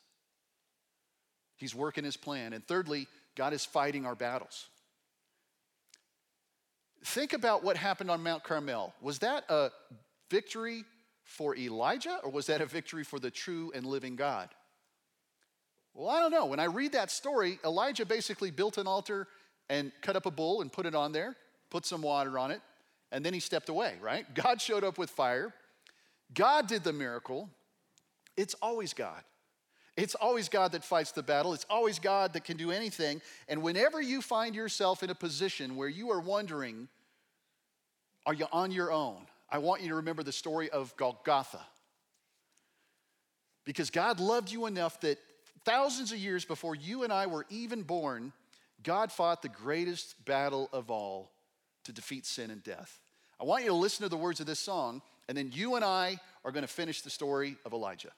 He's 1.59 1.75
working 1.75 2.05
his 2.05 2.17
plan. 2.17 2.55
And 2.55 2.67
thirdly, 2.67 3.09
God 3.37 3.53
is 3.53 3.65
fighting 3.65 4.07
our 4.07 4.15
battles. 4.15 4.69
Think 7.05 7.33
about 7.33 7.63
what 7.63 7.77
happened 7.77 8.11
on 8.11 8.23
Mount 8.23 8.43
Carmel. 8.43 8.95
Was 9.01 9.19
that 9.19 9.45
a 9.51 9.71
victory 10.31 10.85
for 11.25 11.57
Elijah 11.57 12.19
or 12.25 12.31
was 12.31 12.47
that 12.47 12.61
a 12.61 12.67
victory 12.67 13.05
for 13.05 13.19
the 13.19 13.31
true 13.31 13.71
and 13.75 13.85
living 13.85 14.17
God? 14.17 14.49
Well, 15.95 16.09
I 16.09 16.21
don't 16.21 16.31
know. 16.31 16.47
When 16.47 16.61
I 16.61 16.65
read 16.65 16.93
that 16.93 17.11
story, 17.11 17.59
Elijah 17.65 18.07
basically 18.07 18.51
built 18.51 18.79
an 18.79 18.87
altar 18.87 19.27
and 19.69 19.93
cut 20.01 20.17
up 20.17 20.27
a 20.27 20.31
bull 20.31 20.63
and 20.63 20.73
put 20.73 20.87
it 20.87 20.95
on 20.95 21.13
there, 21.13 21.37
put 21.71 21.85
some 21.85 22.03
water 22.03 22.39
on 22.39 22.51
it, 22.51 22.61
and 23.11 23.25
then 23.25 23.35
he 23.35 23.41
stepped 23.41 23.69
away, 23.69 23.95
right? 24.01 24.33
God 24.35 24.61
showed 24.61 24.85
up 24.85 24.97
with 24.97 25.11
fire. 25.11 25.53
God 26.33 26.69
did 26.69 26.85
the 26.85 26.93
miracle. 26.93 27.51
It's 28.37 28.55
always 28.55 28.95
God. 28.95 29.23
It's 29.99 30.15
always 30.15 30.49
God 30.49 30.73
that 30.73 30.85
fights 30.85 31.11
the 31.11 31.25
battle. 31.25 31.53
It's 31.55 31.67
always 31.69 31.99
God 31.99 32.35
that 32.35 32.45
can 32.45 32.57
do 32.57 32.71
anything. 32.71 33.21
And 33.49 33.63
whenever 33.63 34.01
you 34.01 34.23
find 34.23 34.55
yourself 34.55 35.03
in 35.03 35.11
a 35.11 35.15
position 35.15 35.75
where 35.75 35.89
you 35.89 36.13
are 36.13 36.21
wondering, 36.21 36.87
are 38.25 38.33
you 38.33 38.47
on 38.53 38.71
your 38.71 38.93
own? 38.93 39.27
I 39.51 39.59
want 39.59 39.83
you 39.83 39.89
to 39.89 39.97
remember 39.97 40.23
the 40.23 40.31
story 40.31 40.71
of 40.71 40.97
Golgotha. 40.97 41.63
Because 43.65 43.91
God 43.91 44.21
loved 44.21 44.53
you 44.53 44.67
enough 44.67 45.01
that 45.01 45.19
thousands 45.65 46.13
of 46.13 46.19
years 46.19 46.45
before 46.45 46.77
you 46.77 47.03
and 47.03 47.13
I 47.13 47.27
were 47.27 47.45
even 47.51 47.83
born, 47.83 48.33
God 48.85 49.11
fought 49.11 49.43
the 49.43 49.49
greatest 49.49 50.25
battle 50.25 50.69
of 50.73 50.93
all 50.93 51.33
to 51.83 51.93
defeat 51.93 52.25
sin 52.25 52.53
and 52.53 52.63
death. 52.63 53.01
I 53.41 53.45
want 53.45 53.65
you 53.65 53.71
to 53.71 53.77
listen 53.77 54.05
to 54.05 54.09
the 54.09 54.17
words 54.17 54.39
of 54.39 54.47
this 54.47 54.61
song, 54.61 55.03
and 55.29 55.37
then 55.37 55.51
you 55.53 55.75
and 55.75 55.85
I 55.85 56.21
are 56.45 56.53
going 56.53 56.63
to 56.63 56.73
finish 56.73 57.03
the 57.03 57.11
story 57.11 57.57
of 57.65 57.73
Elijah. 57.73 58.13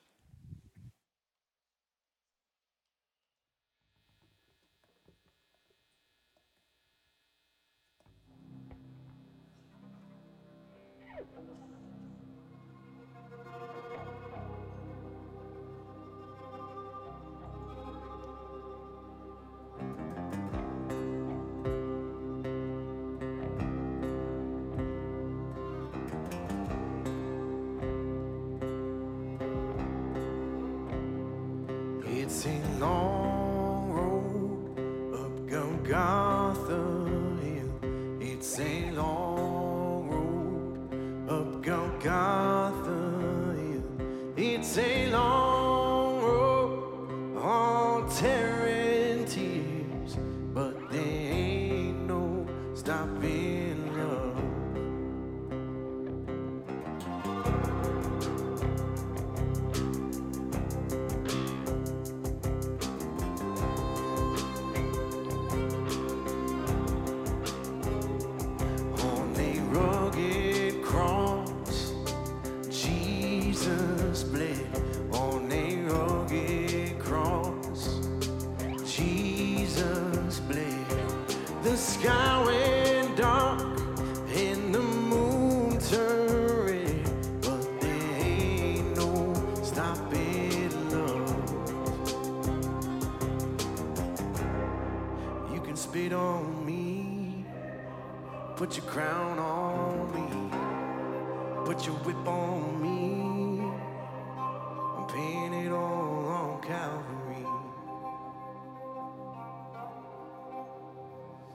Long. 38.88 39.39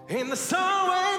In 0.10 0.30
the 0.30 0.36
sun 0.36 1.15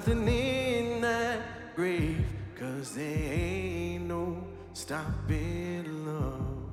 nothing 0.00 0.28
in 0.28 1.00
that 1.02 1.76
grave, 1.76 2.24
cause 2.58 2.94
there 2.94 3.04
ain't 3.04 4.06
no 4.06 4.42
stopping 4.72 6.06
love. 6.06 6.70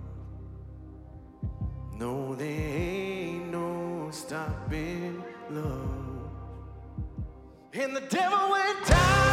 No, 1.99 2.35
there 2.35 2.47
ain't 2.47 3.51
no 3.51 4.07
stopping 4.11 5.21
love. 5.49 6.29
And 7.73 7.97
the 7.97 8.01
devil 8.01 8.51
went 8.51 8.87
down. 8.87 9.26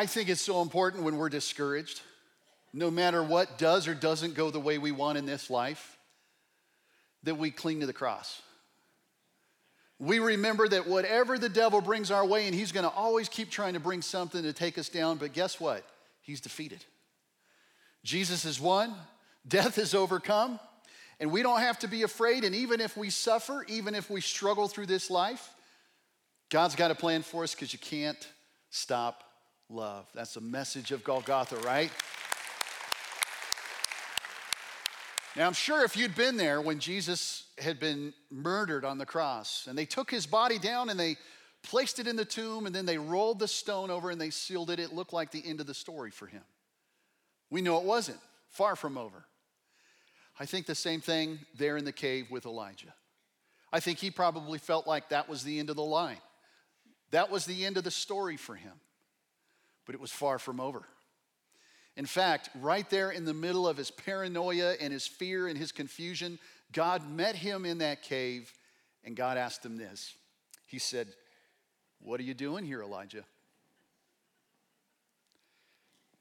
I 0.00 0.06
think 0.06 0.30
it's 0.30 0.40
so 0.40 0.62
important 0.62 1.02
when 1.02 1.18
we're 1.18 1.28
discouraged, 1.28 2.00
no 2.72 2.90
matter 2.90 3.22
what 3.22 3.58
does 3.58 3.86
or 3.86 3.92
doesn't 3.92 4.32
go 4.32 4.50
the 4.50 4.58
way 4.58 4.78
we 4.78 4.92
want 4.92 5.18
in 5.18 5.26
this 5.26 5.50
life, 5.50 5.98
that 7.24 7.34
we 7.34 7.50
cling 7.50 7.80
to 7.80 7.86
the 7.86 7.92
cross. 7.92 8.40
We 9.98 10.18
remember 10.18 10.66
that 10.68 10.88
whatever 10.88 11.36
the 11.36 11.50
devil 11.50 11.82
brings 11.82 12.10
our 12.10 12.24
way, 12.24 12.46
and 12.46 12.54
he's 12.54 12.72
gonna 12.72 12.88
always 12.88 13.28
keep 13.28 13.50
trying 13.50 13.74
to 13.74 13.78
bring 13.78 14.00
something 14.00 14.42
to 14.42 14.54
take 14.54 14.78
us 14.78 14.88
down, 14.88 15.18
but 15.18 15.34
guess 15.34 15.60
what? 15.60 15.84
He's 16.22 16.40
defeated. 16.40 16.82
Jesus 18.02 18.46
is 18.46 18.58
won, 18.58 18.94
death 19.46 19.76
is 19.76 19.94
overcome, 19.94 20.58
and 21.20 21.30
we 21.30 21.42
don't 21.42 21.60
have 21.60 21.78
to 21.80 21.88
be 21.88 22.04
afraid. 22.04 22.44
And 22.44 22.54
even 22.54 22.80
if 22.80 22.96
we 22.96 23.10
suffer, 23.10 23.66
even 23.68 23.94
if 23.94 24.08
we 24.08 24.22
struggle 24.22 24.66
through 24.66 24.86
this 24.86 25.10
life, 25.10 25.46
God's 26.48 26.74
got 26.74 26.90
a 26.90 26.94
plan 26.94 27.20
for 27.20 27.42
us 27.42 27.54
because 27.54 27.74
you 27.74 27.78
can't 27.78 28.26
stop 28.70 29.24
love. 29.70 30.06
That's 30.14 30.34
the 30.34 30.40
message 30.40 30.90
of 30.90 31.04
Golgotha, 31.04 31.56
right? 31.56 31.90
Now, 35.36 35.46
I'm 35.46 35.52
sure 35.52 35.84
if 35.84 35.96
you'd 35.96 36.16
been 36.16 36.36
there 36.36 36.60
when 36.60 36.80
Jesus 36.80 37.44
had 37.56 37.78
been 37.78 38.12
murdered 38.30 38.84
on 38.84 38.98
the 38.98 39.06
cross 39.06 39.66
and 39.68 39.78
they 39.78 39.84
took 39.84 40.10
his 40.10 40.26
body 40.26 40.58
down 40.58 40.90
and 40.90 40.98
they 40.98 41.16
placed 41.62 42.00
it 42.00 42.08
in 42.08 42.16
the 42.16 42.24
tomb 42.24 42.66
and 42.66 42.74
then 42.74 42.84
they 42.84 42.98
rolled 42.98 43.38
the 43.38 43.46
stone 43.46 43.90
over 43.90 44.10
and 44.10 44.20
they 44.20 44.30
sealed 44.30 44.70
it, 44.70 44.80
it 44.80 44.92
looked 44.92 45.12
like 45.12 45.30
the 45.30 45.46
end 45.46 45.60
of 45.60 45.66
the 45.66 45.74
story 45.74 46.10
for 46.10 46.26
him. 46.26 46.42
We 47.48 47.62
know 47.62 47.78
it 47.78 47.84
wasn't, 47.84 48.18
far 48.48 48.74
from 48.74 48.98
over. 48.98 49.24
I 50.38 50.46
think 50.46 50.66
the 50.66 50.74
same 50.74 51.00
thing 51.00 51.38
there 51.58 51.76
in 51.76 51.84
the 51.84 51.92
cave 51.92 52.30
with 52.30 52.46
Elijah. 52.46 52.94
I 53.72 53.78
think 53.78 53.98
he 53.98 54.10
probably 54.10 54.58
felt 54.58 54.86
like 54.86 55.10
that 55.10 55.28
was 55.28 55.44
the 55.44 55.60
end 55.60 55.70
of 55.70 55.76
the 55.76 55.82
line. 55.82 56.18
That 57.12 57.30
was 57.30 57.44
the 57.44 57.64
end 57.64 57.76
of 57.76 57.84
the 57.84 57.90
story 57.90 58.36
for 58.36 58.56
him. 58.56 58.72
But 59.86 59.94
it 59.94 60.00
was 60.00 60.12
far 60.12 60.38
from 60.38 60.60
over. 60.60 60.84
In 61.96 62.06
fact, 62.06 62.50
right 62.60 62.88
there 62.88 63.10
in 63.10 63.24
the 63.24 63.34
middle 63.34 63.66
of 63.66 63.76
his 63.76 63.90
paranoia 63.90 64.74
and 64.80 64.92
his 64.92 65.06
fear 65.06 65.48
and 65.48 65.58
his 65.58 65.72
confusion, 65.72 66.38
God 66.72 67.10
met 67.10 67.34
him 67.34 67.64
in 67.64 67.78
that 67.78 68.02
cave 68.02 68.52
and 69.04 69.16
God 69.16 69.36
asked 69.36 69.64
him 69.64 69.76
this. 69.76 70.14
He 70.66 70.78
said, 70.78 71.08
What 72.00 72.20
are 72.20 72.24
you 72.24 72.34
doing 72.34 72.64
here, 72.64 72.82
Elijah? 72.82 73.24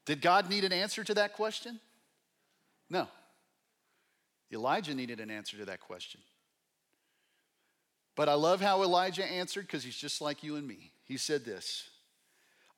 Did 0.06 0.22
God 0.22 0.50
need 0.50 0.64
an 0.64 0.74
answer 0.74 1.04
to 1.04 1.14
that 1.14 1.34
question? 1.34 1.80
No. 2.90 3.08
Elijah 4.52 4.96
needed 4.96 5.20
an 5.20 5.30
answer 5.30 5.58
to 5.58 5.66
that 5.66 5.82
question. 5.82 6.20
But 8.16 8.28
I 8.28 8.34
love 8.34 8.60
how 8.60 8.82
Elijah 8.82 9.24
answered 9.24 9.68
because 9.68 9.84
he's 9.84 9.96
just 9.96 10.20
like 10.20 10.44
you 10.44 10.56
and 10.56 10.68
me. 10.68 10.92
He 11.06 11.18
said 11.18 11.46
this 11.46 11.90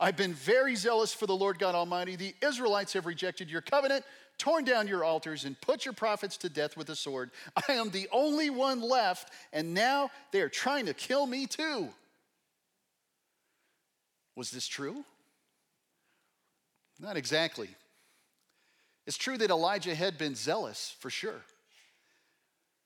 I've 0.01 0.17
been 0.17 0.33
very 0.33 0.75
zealous 0.75 1.13
for 1.13 1.27
the 1.27 1.35
Lord 1.35 1.59
God 1.59 1.75
Almighty. 1.75 2.15
The 2.15 2.33
Israelites 2.41 2.93
have 2.93 3.05
rejected 3.05 3.51
your 3.51 3.61
covenant, 3.61 4.03
torn 4.39 4.65
down 4.65 4.87
your 4.87 5.03
altars, 5.03 5.45
and 5.45 5.61
put 5.61 5.85
your 5.85 5.93
prophets 5.93 6.37
to 6.37 6.49
death 6.49 6.75
with 6.75 6.87
the 6.87 6.95
sword. 6.95 7.29
I 7.69 7.73
am 7.73 7.91
the 7.91 8.09
only 8.11 8.49
one 8.49 8.81
left, 8.81 9.31
and 9.53 9.75
now 9.75 10.09
they 10.31 10.41
are 10.41 10.49
trying 10.49 10.87
to 10.87 10.95
kill 10.95 11.27
me 11.27 11.45
too. 11.45 11.89
Was 14.35 14.49
this 14.49 14.67
true? 14.67 15.05
Not 16.99 17.15
exactly. 17.15 17.69
It's 19.05 19.17
true 19.17 19.37
that 19.37 19.51
Elijah 19.51 19.93
had 19.93 20.17
been 20.17 20.33
zealous, 20.33 20.95
for 20.99 21.11
sure. 21.11 21.41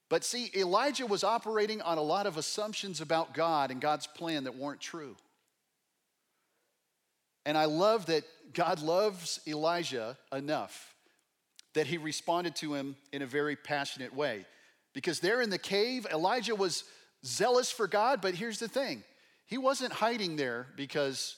But 0.10 0.26
see, 0.26 0.52
Elijah 0.54 1.06
was 1.06 1.24
operating 1.24 1.82
on 1.82 1.98
a 1.98 2.04
lot 2.04 2.28
of 2.28 2.36
assumptions 2.36 3.00
about 3.00 3.34
God 3.34 3.72
and 3.72 3.80
God's 3.80 4.06
plan 4.06 4.44
that 4.44 4.58
weren't 4.58 4.82
true. 4.82 5.16
And 7.46 7.58
I 7.58 7.66
love 7.66 8.08
that 8.08 8.24
God 8.54 8.82
loves 8.82 9.40
Elijah 9.48 10.18
enough 10.32 10.96
that 11.74 11.88
he 11.88 11.98
responded 11.98 12.56
to 12.56 12.74
him 12.74 12.96
in 13.12 13.22
a 13.22 13.28
very 13.28 13.56
passionate 13.56 14.16
way. 14.16 14.46
Because 14.94 15.20
there 15.20 15.42
in 15.42 15.50
the 15.50 15.58
cave, 15.58 16.08
Elijah 16.12 16.56
was 16.56 16.86
zealous 17.26 17.70
for 17.70 17.88
God, 17.88 18.22
but 18.22 18.34
here's 18.34 18.60
the 18.60 18.68
thing 18.68 19.04
he 19.46 19.58
wasn't 19.58 19.94
hiding 19.94 20.38
there 20.38 20.68
because 20.76 21.36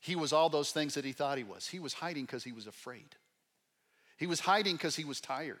he 0.00 0.16
was 0.16 0.32
all 0.32 0.48
those 0.48 0.72
things 0.72 0.94
that 0.94 1.04
he 1.04 1.12
thought 1.12 1.38
he 1.38 1.44
was. 1.44 1.66
He 1.68 1.78
was 1.78 1.94
hiding 1.94 2.24
because 2.24 2.42
he 2.42 2.52
was 2.52 2.66
afraid. 2.66 3.14
He 4.16 4.26
was 4.26 4.40
hiding 4.40 4.74
because 4.76 4.96
he 4.96 5.04
was 5.04 5.20
tired. 5.20 5.60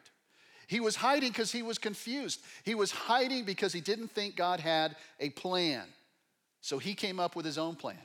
He 0.66 0.80
was 0.80 0.96
hiding 0.96 1.30
because 1.30 1.52
he 1.52 1.62
was 1.62 1.78
confused. 1.78 2.40
He 2.64 2.74
was 2.74 2.90
hiding 2.90 3.44
because 3.44 3.72
he 3.72 3.80
didn't 3.80 4.10
think 4.10 4.36
God 4.36 4.60
had 4.60 4.96
a 5.20 5.30
plan. 5.30 5.84
So 6.62 6.78
he 6.78 6.94
came 6.94 7.20
up 7.20 7.36
with 7.36 7.44
his 7.44 7.58
own 7.58 7.76
plan. 7.76 7.98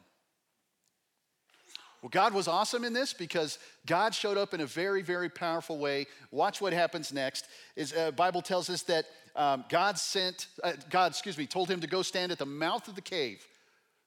Well, 2.02 2.10
God 2.10 2.34
was 2.34 2.48
awesome 2.48 2.84
in 2.86 2.94
this 2.94 3.14
because 3.14 3.60
God 3.86 4.16
showed 4.16 4.38
up 4.38 4.54
in 4.54 4.62
a 4.62 4.66
very, 4.66 5.02
very 5.02 5.30
powerful 5.30 5.78
way. 5.78 6.08
Watch 6.32 6.62
what 6.62 6.72
happens 6.72 7.12
next. 7.12 7.46
Is 7.76 7.94
uh, 7.94 8.12
Bible 8.12 8.42
tells 8.42 8.70
us 8.70 8.84
that 8.84 9.06
um, 9.36 9.66
God 9.70 9.98
sent 9.98 10.48
uh, 10.64 10.74
God, 10.90 11.12
excuse 11.12 11.38
me, 11.38 11.46
told 11.46 11.70
him 11.70 11.82
to 11.82 11.88
go 11.88 12.02
stand 12.02 12.32
at 12.32 12.38
the 12.38 12.46
mouth 12.46 12.88
of 12.88 12.96
the 12.96 13.02
cave. 13.02 13.46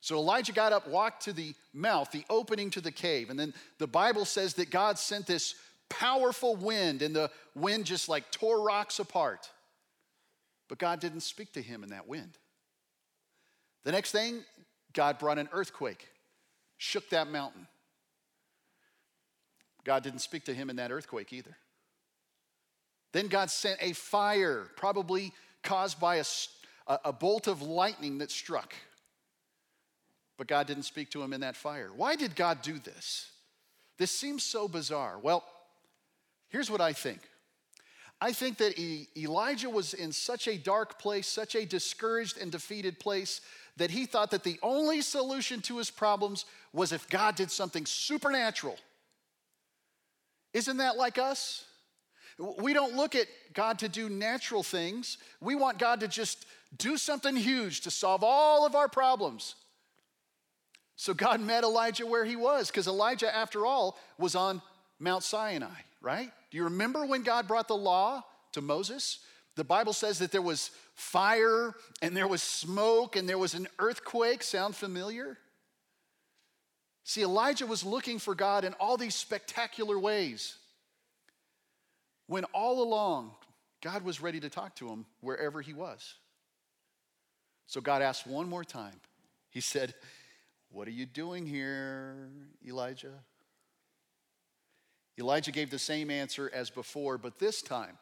So 0.01 0.17
Elijah 0.17 0.53
got 0.53 0.73
up, 0.73 0.89
walked 0.89 1.23
to 1.25 1.33
the 1.33 1.55
mouth, 1.73 2.11
the 2.11 2.25
opening 2.29 2.71
to 2.71 2.81
the 2.81 2.91
cave, 2.91 3.31
and 3.31 3.39
then 3.39 3.55
the 3.79 3.87
Bible 3.87 4.25
says 4.25 4.55
that 4.55 4.71
God 4.71 4.99
sent 4.99 5.27
this 5.27 5.55
powerful 5.89 6.57
wind, 6.57 7.03
and 7.03 7.15
the 7.15 7.31
wind 7.55 7.85
just 7.85 8.09
like 8.09 8.31
tore 8.33 8.63
rocks 8.63 8.99
apart. 8.99 9.49
But 10.69 10.79
God 10.79 10.99
didn't 10.99 11.21
speak 11.21 11.53
to 11.53 11.63
him 11.63 11.85
in 11.85 11.91
that 11.91 12.09
wind. 12.09 12.37
The 13.85 13.93
next 13.93 14.11
thing, 14.11 14.43
God 14.93 15.19
brought 15.19 15.39
an 15.39 15.49
earthquake, 15.53 16.09
shook 16.79 17.09
that 17.11 17.29
mountain. 17.29 17.67
God 19.85 20.03
didn't 20.03 20.21
speak 20.21 20.45
to 20.45 20.55
him 20.55 20.71
in 20.71 20.77
that 20.77 20.91
earthquake 20.91 21.33
either. 21.33 21.57
Then 23.13 23.29
God 23.29 23.51
sent 23.51 23.79
a 23.81 23.93
fire, 23.93 24.69
probably 24.77 25.33
caused 25.63 26.01
by 26.01 26.17
a, 26.17 26.25
a, 27.05 27.13
bolt 27.13 27.47
of 27.47 27.63
lightning 27.63 28.19
that 28.19 28.31
struck. 28.31 28.75
But 30.39 30.47
God 30.47 30.67
didn't 30.67 30.85
speak 30.85 31.11
to 31.11 31.23
him 31.23 31.33
in 31.33 31.43
that 31.43 31.57
fire. 31.57 31.91
Why 31.95 32.17
did 32.17 32.35
God 32.35 32.63
do 32.63 32.79
this? 32.79 33.31
This 33.99 34.11
seems 34.11 34.43
so 34.43 34.67
bizarre. 34.67 35.19
Well, 35.19 35.45
here's 36.49 36.71
what 36.71 36.81
I 36.81 36.93
think 36.93 37.21
I 38.21 38.33
think 38.33 38.59
that 38.59 38.79
Elijah 39.17 39.69
was 39.69 39.95
in 39.95 40.13
such 40.13 40.47
a 40.47 40.57
dark 40.57 40.99
place, 41.01 41.27
such 41.27 41.57
a 41.57 41.67
discouraged 41.67 42.39
and 42.39 42.53
defeated 42.53 43.01
place, 43.01 43.41
that 43.77 43.91
he 43.91 44.07
thought 44.07 44.31
that 44.31 44.45
the 44.45 44.61
only 44.63 45.03
solution 45.03 45.61
to 45.63 45.79
his 45.79 45.91
problems 45.91 46.45
was 46.73 46.93
if 46.93 47.09
God 47.09 47.35
did 47.35 47.51
something 47.51 47.85
supernatural. 47.85 48.77
Isn't 50.53 50.79
that 50.79 50.97
like 50.97 51.19
us? 51.19 51.65
We 52.39 52.73
don't 52.73 52.95
look 52.95 53.15
at 53.15 53.27
God 53.53 53.79
to 53.81 53.89
do 53.89 54.09
natural 54.09 54.63
things. 54.63 55.19
We 55.41 55.55
want 55.55 55.79
God 55.79 56.01
to 56.01 56.09
just 56.09 56.47
do 56.77 56.97
something 56.97 57.37
huge 57.37 57.83
to 57.83 57.91
solve 57.91 58.25
all 58.25 58.67
of 58.67 58.75
our 58.75 58.89
problems. 58.89 59.55
So 60.97 61.15
God 61.15 61.41
met 61.53 61.65
Elijah 61.65 62.07
where 62.07 62.25
he 62.25 62.37
was, 62.37 62.69
because 62.69 62.87
Elijah, 62.87 63.35
after 63.35 63.67
all, 63.67 63.99
was 64.19 64.35
on 64.35 64.63
Mount 64.99 65.23
Sinai, 65.23 65.81
right? 66.01 66.31
Do 66.51 66.57
you 66.57 66.65
remember 66.65 67.05
when 67.05 67.23
God 67.23 67.49
brought 67.49 67.69
the 67.69 67.77
law 67.77 68.23
to 68.53 68.61
Moses? 68.61 69.21
The 69.57 69.65
Bible 69.65 69.93
says 69.93 70.19
that 70.21 70.33
there 70.33 70.43
was 70.43 70.71
fire 70.95 71.75
and 72.01 72.17
there 72.17 72.29
was 72.29 72.43
smoke 72.43 73.17
and 73.17 73.29
there 73.29 73.39
was 73.39 73.55
an 73.55 73.69
earthquake. 73.79 74.43
Sound 74.43 74.75
familiar? 74.75 75.39
See, 77.05 77.23
Elijah 77.23 77.67
was 77.67 77.85
looking 77.85 78.19
for 78.19 78.35
God 78.35 78.65
in 78.65 78.75
all 78.75 78.97
these 78.97 79.15
spectacular 79.15 79.99
ways 79.99 80.57
when 82.27 82.45
all 82.55 82.83
along 82.83 83.33
God 83.83 84.05
was 84.05 84.21
ready 84.21 84.39
to 84.41 84.49
talk 84.49 84.77
to 84.77 84.89
him 84.89 85.05
wherever 85.21 85.61
he 85.61 85.73
was. 85.73 86.15
So 87.67 87.81
God 87.81 88.03
asked 88.03 88.27
one 88.27 88.49
more 88.49 88.65
time. 88.65 89.01
He 89.51 89.61
said, 89.61 89.95
What 90.71 90.87
are 90.87 90.93
you 90.93 91.07
doing 91.07 91.47
here, 91.47 92.29
Elijah? 92.67 93.15
Elijah 95.19 95.53
gave 95.53 95.71
the 95.71 95.79
same 95.79 96.11
answer 96.11 96.51
as 96.55 96.71
before, 96.71 97.19
but 97.19 97.39
this 97.39 97.61
time, 97.61 97.99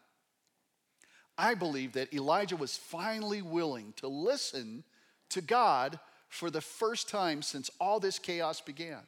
I 1.37 1.55
believe 1.55 1.95
that 1.95 2.13
Elijah 2.15 2.57
was 2.57 2.77
finally 2.77 3.43
willing 3.43 3.95
to 3.97 4.09
listen 4.09 4.85
to 5.31 5.41
God 5.41 5.99
for 6.31 6.49
the 6.49 6.61
first 6.61 7.09
time 7.09 7.43
since 7.43 7.71
all 7.79 8.01
this 8.01 8.19
chaos 8.19 8.61
began. 8.61 9.01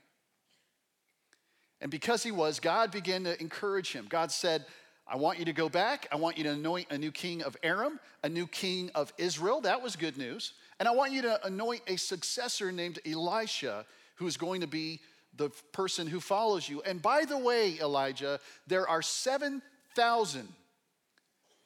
And 1.80 1.90
because 1.90 2.22
he 2.22 2.30
was, 2.30 2.60
God 2.60 2.90
began 2.90 3.24
to 3.24 3.40
encourage 3.40 3.92
him. 3.92 4.06
God 4.08 4.30
said, 4.30 4.66
I 5.06 5.16
want 5.16 5.38
you 5.38 5.44
to 5.46 5.52
go 5.52 5.68
back. 5.68 6.06
I 6.12 6.16
want 6.16 6.36
you 6.36 6.44
to 6.44 6.50
anoint 6.50 6.90
a 6.90 6.98
new 6.98 7.10
king 7.10 7.42
of 7.42 7.56
Aram, 7.62 7.98
a 8.22 8.28
new 8.28 8.46
king 8.46 8.90
of 8.94 9.12
Israel. 9.18 9.60
That 9.60 9.82
was 9.82 9.96
good 9.96 10.18
news. 10.18 10.52
And 10.78 10.88
I 10.88 10.92
want 10.92 11.12
you 11.12 11.22
to 11.22 11.44
anoint 11.46 11.82
a 11.86 11.96
successor 11.96 12.70
named 12.70 12.98
Elisha, 13.06 13.86
who 14.16 14.26
is 14.26 14.36
going 14.36 14.60
to 14.60 14.66
be 14.66 15.00
the 15.36 15.50
person 15.72 16.06
who 16.06 16.20
follows 16.20 16.68
you. 16.68 16.82
And 16.82 17.00
by 17.00 17.24
the 17.24 17.38
way, 17.38 17.78
Elijah, 17.80 18.40
there 18.66 18.88
are 18.88 19.02
7,000 19.02 20.48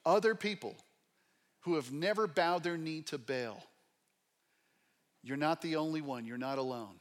other 0.05 0.35
people 0.35 0.77
who 1.61 1.75
have 1.75 1.92
never 1.92 2.27
bowed 2.27 2.62
their 2.62 2.79
knee 2.79 3.03
to 3.03 3.19
Baal. 3.19 3.62
You're 5.27 5.37
not 5.37 5.61
the 5.61 5.75
only 5.75 6.01
one, 6.01 6.25
you're 6.25 6.39
not 6.39 6.59
alone. 6.59 7.01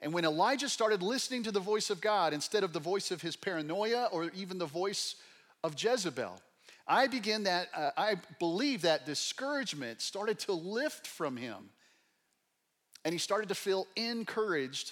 And 0.00 0.12
when 0.12 0.24
Elijah 0.24 0.68
started 0.68 1.00
listening 1.00 1.44
to 1.44 1.52
the 1.52 1.60
voice 1.60 1.90
of 1.90 2.00
God 2.00 2.32
instead 2.32 2.64
of 2.64 2.72
the 2.72 2.80
voice 2.80 3.12
of 3.12 3.22
his 3.22 3.36
paranoia 3.36 4.08
or 4.10 4.32
even 4.34 4.58
the 4.58 4.66
voice 4.66 5.14
of 5.62 5.80
Jezebel, 5.80 6.42
I 6.88 7.06
begin 7.06 7.44
that, 7.44 7.68
uh, 7.72 7.90
I 7.96 8.16
believe 8.40 8.82
that 8.82 9.06
discouragement 9.06 10.00
started 10.00 10.40
to 10.40 10.54
lift 10.54 11.06
from 11.06 11.36
him. 11.36 11.70
And 13.04 13.12
he 13.12 13.18
started 13.18 13.48
to 13.50 13.54
feel 13.54 13.86
encouraged 13.94 14.90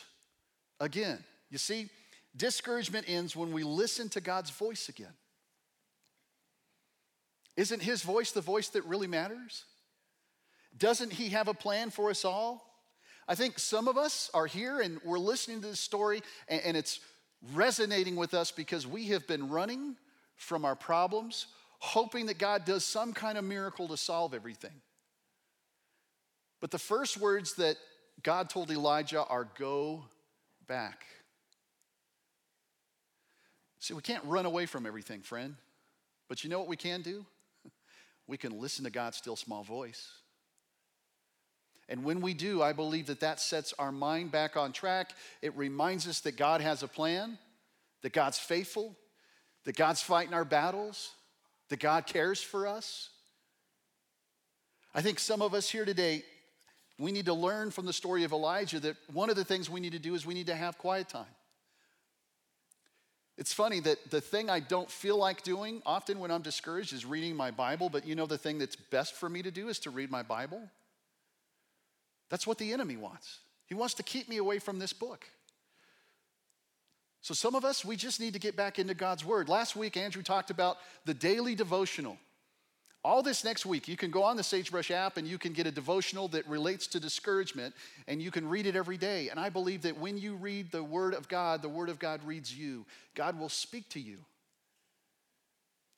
again. 0.79 1.18
You 1.50 1.59
see, 1.59 1.88
discouragement 2.37 3.07
ends 3.09 3.35
when 3.35 3.50
we 3.50 3.64
listen 3.64 4.09
to 4.11 4.20
God's 4.20 4.50
voice 4.50 4.88
again. 4.88 5.14
Isn't 7.57 7.83
his 7.83 8.03
voice 8.03 8.31
the 8.31 8.40
voice 8.40 8.68
that 8.68 8.85
really 8.85 9.09
matters? 9.09 9.64
Doesn't 10.76 11.12
he 11.12 11.30
have 11.30 11.48
a 11.48 11.54
plan 11.54 11.90
for 11.90 12.11
us 12.11 12.24
all? 12.24 12.66
I 13.28 13.35
think 13.35 13.59
some 13.59 13.87
of 13.87 13.96
us 13.96 14.30
are 14.35 14.46
here 14.46 14.80
and 14.80 15.00
we're 15.04 15.18
listening 15.18 15.61
to 15.61 15.68
this 15.68 15.80
story 15.80 16.22
and, 16.48 16.76
it's 16.76 17.00
resonating 17.54 18.16
with 18.16 18.35
us 18.35 18.50
because 18.50 18.87
we 18.87 19.06
have 19.09 19.26
been 19.26 19.48
running 19.48 19.96
from 20.37 20.64
our 20.64 20.74
problems, 20.74 21.46
hoping 21.78 22.26
that 22.26 22.38
God 22.38 22.64
does 22.64 22.85
some 22.85 23.12
kind 23.12 23.38
of 23.38 23.44
miracle 23.44 23.88
to 23.88 23.96
solve 23.96 24.35
everything. 24.35 24.83
But 26.61 26.70
the 26.70 26.78
first 26.78 27.18
words 27.18 27.54
that 27.54 27.76
God 28.22 28.50
told 28.50 28.70
Elijah 28.70 29.24
are 29.24 29.48
go 29.59 30.04
back. 30.66 31.04
See, 33.78 33.94
we 33.94 34.02
can't 34.02 34.24
run 34.24 34.44
away 34.44 34.66
from 34.66 34.87
everything, 34.87 35.22
friend. 35.22 35.56
But 36.28 36.44
you 36.44 36.50
know 36.50 36.59
what 36.59 36.68
we 36.68 36.76
can 36.76 37.02
do? 37.02 37.24
We 38.26 38.37
can 38.37 38.61
listen 38.61 38.85
to 38.85 38.90
God's 38.90 39.16
still 39.16 39.35
small 39.35 39.64
voice. 39.64 40.09
And 41.90 42.05
when 42.05 42.20
we 42.20 42.35
do, 42.35 42.62
I 42.62 42.72
believe 42.72 43.09
that 43.09 43.18
that 43.20 43.40
sets 43.40 43.74
our 43.76 43.90
mind 43.90 44.31
back 44.31 44.57
on 44.57 44.72
track. 44.72 45.11
It 45.42 45.57
reminds 45.57 46.07
us 46.07 46.20
that 46.20 46.37
God 46.37 46.61
has 46.61 46.85
a 46.85 46.88
plan, 46.88 47.37
that 48.03 48.12
God's 48.12 48.38
faithful, 48.38 48.96
that 49.64 49.74
God's 49.74 50.00
fighting 50.00 50.33
our 50.33 50.44
battles, 50.44 51.11
that 51.68 51.81
God 51.81 52.07
cares 52.07 52.40
for 52.40 52.68
us. 52.68 53.11
I 54.94 55.03
think 55.03 55.18
some 55.18 55.42
of 55.42 55.53
us 55.53 55.68
here 55.68 55.85
today, 55.85 56.22
we 56.96 57.11
need 57.11 57.26
to 57.26 57.35
learn 57.35 57.72
from 57.72 57.87
the 57.87 57.92
story 57.92 58.22
of 58.22 58.31
Elijah 58.31 58.79
that 58.81 58.96
one 59.12 59.29
of 59.29 59.35
the 59.35 59.44
things 59.44 59.68
we 59.68 59.81
need 59.81 59.92
to 59.92 59.98
do 59.98 60.14
is 60.14 60.24
we 60.24 60.35
need 60.35 60.46
to 60.46 60.55
have 60.55 60.79
quiet 60.79 61.09
time. 61.09 61.26
It's 63.37 63.53
funny 63.53 63.81
that 63.81 64.11
the 64.11 64.20
thing 64.20 64.48
I 64.48 64.61
don't 64.61 64.90
feel 64.90 65.16
like 65.16 65.42
doing 65.42 65.83
often 65.85 66.20
when 66.20 66.31
I'm 66.31 66.42
discouraged 66.42 66.92
is 66.92 67.05
reading 67.05 67.35
my 67.35 67.50
Bible, 67.50 67.88
but 67.88 68.07
you 68.07 68.14
know 68.14 68.26
the 68.26 68.38
thing 68.38 68.59
that's 68.59 68.76
best 68.76 69.14
for 69.14 69.29
me 69.29 69.42
to 69.42 69.50
do 69.50 69.68
is 69.68 69.81
to 69.81 69.90
read 69.90 70.11
my 70.11 70.22
Bible? 70.22 70.70
That's 72.30 72.46
what 72.46 72.58
the 72.58 72.72
enemy 72.72 72.96
wants. 72.96 73.40
He 73.66 73.74
wants 73.74 73.94
to 73.94 74.02
keep 74.02 74.28
me 74.28 74.38
away 74.38 74.58
from 74.58 74.78
this 74.78 74.92
book. 74.92 75.26
So, 77.22 77.34
some 77.34 77.54
of 77.54 77.64
us, 77.64 77.84
we 77.84 77.96
just 77.96 78.18
need 78.18 78.32
to 78.32 78.38
get 78.38 78.56
back 78.56 78.78
into 78.78 78.94
God's 78.94 79.24
Word. 79.24 79.48
Last 79.48 79.76
week, 79.76 79.96
Andrew 79.96 80.22
talked 80.22 80.50
about 80.50 80.78
the 81.04 81.12
daily 81.12 81.54
devotional. 81.54 82.16
All 83.02 83.22
this 83.22 83.44
next 83.44 83.64
week, 83.64 83.88
you 83.88 83.96
can 83.96 84.10
go 84.10 84.22
on 84.22 84.36
the 84.36 84.42
Sagebrush 84.42 84.90
app 84.90 85.16
and 85.16 85.26
you 85.26 85.38
can 85.38 85.52
get 85.52 85.66
a 85.66 85.70
devotional 85.70 86.28
that 86.28 86.46
relates 86.46 86.86
to 86.88 87.00
discouragement 87.00 87.74
and 88.06 88.20
you 88.20 88.30
can 88.30 88.46
read 88.46 88.66
it 88.66 88.76
every 88.76 88.98
day. 88.98 89.30
And 89.30 89.40
I 89.40 89.48
believe 89.48 89.82
that 89.82 89.98
when 89.98 90.18
you 90.18 90.34
read 90.34 90.70
the 90.70 90.84
Word 90.84 91.14
of 91.14 91.26
God, 91.26 91.62
the 91.62 91.68
Word 91.68 91.88
of 91.88 91.98
God 91.98 92.20
reads 92.24 92.54
you. 92.54 92.84
God 93.14 93.38
will 93.38 93.48
speak 93.48 93.88
to 93.90 94.00
you 94.00 94.18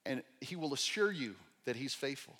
and 0.07 0.23
He 0.41 0.55
will 0.55 0.75
assure 0.75 1.11
you 1.11 1.35
that 1.65 1.75
He's 1.75 1.95
faithful. 1.95 2.35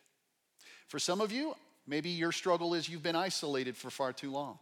For 0.87 1.01
some 1.01 1.21
of 1.21 1.33
you, 1.33 1.57
maybe 1.87 2.11
your 2.11 2.33
struggle 2.33 2.75
is 2.75 2.89
you've 2.89 3.03
been 3.03 3.17
isolated 3.17 3.77
for 3.77 3.91
far 3.91 4.13
too 4.13 4.31
long. 4.31 4.59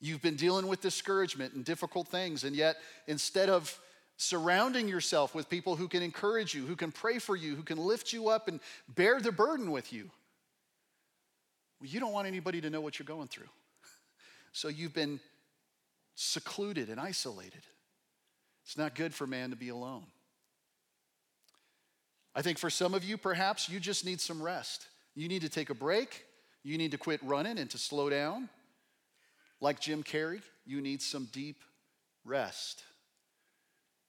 You've 0.00 0.22
been 0.22 0.36
dealing 0.36 0.66
with 0.66 0.80
discouragement 0.80 1.54
and 1.54 1.64
difficult 1.64 2.08
things, 2.08 2.44
and 2.44 2.56
yet 2.56 2.76
instead 3.06 3.48
of 3.48 3.78
surrounding 4.16 4.88
yourself 4.88 5.34
with 5.34 5.48
people 5.48 5.76
who 5.76 5.88
can 5.88 6.02
encourage 6.02 6.54
you, 6.54 6.66
who 6.66 6.76
can 6.76 6.92
pray 6.92 7.18
for 7.18 7.36
you, 7.36 7.54
who 7.56 7.62
can 7.62 7.78
lift 7.78 8.12
you 8.12 8.28
up 8.28 8.48
and 8.48 8.60
bear 8.88 9.20
the 9.20 9.32
burden 9.32 9.70
with 9.70 9.92
you. 9.92 10.10
Well, 11.80 11.88
you 11.88 12.00
don't 12.00 12.12
want 12.12 12.28
anybody 12.28 12.60
to 12.60 12.70
know 12.70 12.80
what 12.80 12.98
you're 12.98 13.06
going 13.06 13.28
through. 13.28 13.48
So 14.52 14.68
you've 14.68 14.94
been 14.94 15.18
secluded 16.14 16.88
and 16.88 17.00
isolated. 17.00 17.62
It's 18.64 18.78
not 18.78 18.94
good 18.94 19.14
for 19.14 19.26
man 19.26 19.50
to 19.50 19.56
be 19.56 19.70
alone. 19.70 20.04
I 22.34 22.42
think 22.42 22.58
for 22.58 22.70
some 22.70 22.94
of 22.94 23.04
you, 23.04 23.18
perhaps 23.18 23.68
you 23.68 23.80
just 23.80 24.04
need 24.04 24.20
some 24.20 24.42
rest. 24.42 24.86
You 25.14 25.28
need 25.28 25.42
to 25.42 25.48
take 25.48 25.70
a 25.70 25.74
break. 25.74 26.24
You 26.64 26.78
need 26.78 26.92
to 26.92 26.98
quit 26.98 27.20
running 27.22 27.58
and 27.58 27.68
to 27.70 27.78
slow 27.78 28.08
down. 28.08 28.48
Like 29.60 29.80
Jim 29.80 30.02
Carrey, 30.02 30.42
you 30.66 30.80
need 30.80 31.02
some 31.02 31.28
deep 31.32 31.62
rest 32.24 32.84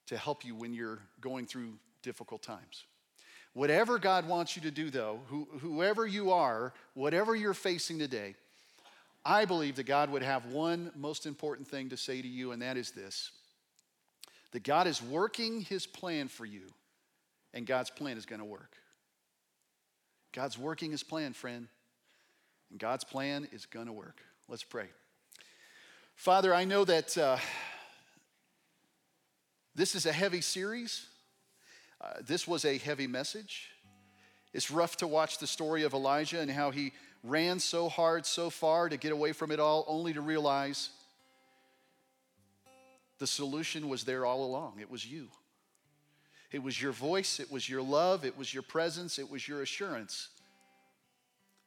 to 0.08 0.18
help 0.18 0.46
you 0.46 0.56
when 0.56 0.74
you're 0.74 1.00
going 1.22 1.46
through 1.46 1.74
difficult 2.02 2.44
times. 2.44 2.86
Whatever 3.54 4.00
God 4.00 4.28
wants 4.28 4.56
you 4.56 4.64
to 4.64 4.72
do, 4.72 4.90
though, 4.90 5.20
who, 5.28 5.48
whoever 5.60 6.08
you 6.08 6.32
are, 6.32 6.74
whatever 6.96 7.36
you're 7.36 7.54
facing 7.54 8.00
today, 8.00 8.36
I 9.26 9.46
believe 9.46 9.76
that 9.76 9.86
God 9.86 10.10
would 10.10 10.24
have 10.24 10.48
one 10.48 10.92
most 10.96 11.26
important 11.26 11.68
thing 11.68 11.90
to 11.90 11.98
say 11.98 12.22
to 12.22 12.28
you, 12.28 12.52
and 12.52 12.62
that 12.62 12.78
is 12.78 12.92
this 12.92 13.32
that 14.52 14.64
God 14.64 14.86
is 14.86 15.02
working 15.02 15.62
his 15.62 15.88
plan 15.88 16.28
for 16.28 16.46
you, 16.46 16.72
and 17.54 17.66
God's 17.66 17.90
plan 17.90 18.18
is 18.18 18.26
going 18.26 18.40
to 18.40 18.46
work. 18.46 18.76
God's 20.32 20.60
working 20.60 20.92
his 20.92 21.02
plan, 21.04 21.34
friend, 21.34 21.68
and 22.74 22.80
God's 22.80 23.04
plan 23.04 23.48
is 23.52 23.68
going 23.68 23.86
to 23.86 23.94
work. 23.94 24.20
Let's 24.50 24.64
pray. 24.64 24.88
Father, 26.16 26.56
I 26.56 26.66
know 26.66 26.84
that. 26.84 27.16
Uh, 27.16 27.38
this 29.76 29.94
is 29.94 30.08
a 30.08 30.12
heavy 30.12 30.42
series. 30.42 31.06
Uh, 32.02 32.14
this 32.26 32.48
was 32.48 32.66
a 32.66 32.80
heavy 32.80 33.06
message. 33.06 33.70
It's 34.54 34.72
rough 34.72 34.98
to 34.98 35.08
watch 35.08 35.38
the 35.38 35.46
story 35.46 35.84
of 35.84 35.94
Elijah 35.94 36.40
and 36.40 36.50
how 36.50 36.72
he 36.72 36.94
ran 37.24 37.60
so 37.60 37.90
hard, 37.90 38.26
so 38.26 38.50
far 38.50 38.90
to 38.90 38.98
get 38.98 39.12
away 39.12 39.34
from 39.34 39.52
it 39.52 39.60
all, 39.60 39.86
only 39.88 40.14
to 40.14 40.22
realize 40.22 40.90
the 43.20 43.28
solution 43.28 43.88
was 43.88 44.04
there 44.04 44.26
all 44.26 44.46
along. 44.46 44.80
It 44.80 44.90
was 44.90 45.06
you. 45.06 45.28
It 46.52 46.64
was 46.64 46.82
your 46.82 46.92
voice, 46.92 47.40
it 47.40 47.52
was 47.52 47.70
your 47.70 47.84
love, 47.84 48.26
it 48.26 48.36
was 48.36 48.52
your 48.52 48.64
presence, 48.64 49.20
it 49.20 49.30
was 49.30 49.48
your 49.48 49.62
assurance 49.62 50.30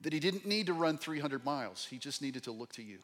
that 0.02 0.12
he 0.12 0.20
didn't 0.20 0.46
need 0.46 0.66
to 0.66 0.72
run 0.72 0.98
300 0.98 1.44
miles, 1.44 1.86
he 1.88 1.98
just 1.98 2.22
needed 2.22 2.44
to 2.44 2.52
look 2.52 2.72
to 2.74 2.82
you. 2.82 2.98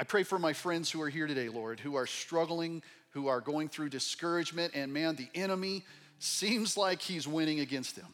I 0.00 0.04
pray 0.04 0.22
for 0.22 0.38
my 0.38 0.52
friends 0.52 0.90
who 0.90 1.02
are 1.02 1.08
here 1.08 1.26
today, 1.26 1.48
Lord, 1.48 1.80
who 1.80 1.96
are 1.96 2.06
struggling 2.06 2.82
who 3.10 3.28
are 3.28 3.40
going 3.40 3.68
through 3.68 3.88
discouragement, 3.88 4.72
and 4.74 4.92
man, 4.92 5.16
the 5.16 5.28
enemy 5.34 5.84
seems 6.18 6.76
like 6.76 7.00
he's 7.00 7.26
winning 7.26 7.60
against 7.60 7.96
them. 7.96 8.12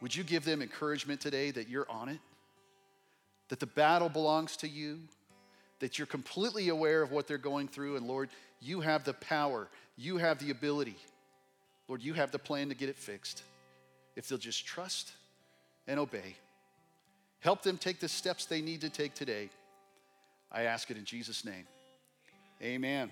Would 0.00 0.14
you 0.14 0.24
give 0.24 0.44
them 0.44 0.62
encouragement 0.62 1.20
today 1.20 1.50
that 1.52 1.68
you're 1.68 1.90
on 1.90 2.08
it? 2.08 2.18
That 3.48 3.60
the 3.60 3.66
battle 3.66 4.08
belongs 4.08 4.56
to 4.58 4.68
you? 4.68 5.00
That 5.80 5.98
you're 5.98 6.06
completely 6.06 6.68
aware 6.68 7.02
of 7.02 7.10
what 7.10 7.26
they're 7.26 7.38
going 7.38 7.68
through, 7.68 7.96
and 7.96 8.06
Lord, 8.06 8.30
you 8.60 8.80
have 8.80 9.04
the 9.04 9.14
power, 9.14 9.68
you 9.96 10.16
have 10.16 10.38
the 10.38 10.50
ability. 10.50 10.96
Lord, 11.88 12.02
you 12.02 12.14
have 12.14 12.30
the 12.30 12.38
plan 12.38 12.70
to 12.70 12.74
get 12.74 12.88
it 12.88 12.96
fixed. 12.96 13.42
If 14.16 14.28
they'll 14.28 14.38
just 14.38 14.64
trust 14.66 15.12
and 15.86 15.98
obey, 15.98 16.36
help 17.40 17.62
them 17.62 17.78
take 17.78 18.00
the 18.00 18.08
steps 18.08 18.46
they 18.46 18.60
need 18.60 18.80
to 18.82 18.90
take 18.90 19.14
today. 19.14 19.50
I 20.50 20.62
ask 20.62 20.90
it 20.90 20.96
in 20.96 21.04
Jesus' 21.04 21.44
name. 21.44 21.66
Amen. 22.62 23.10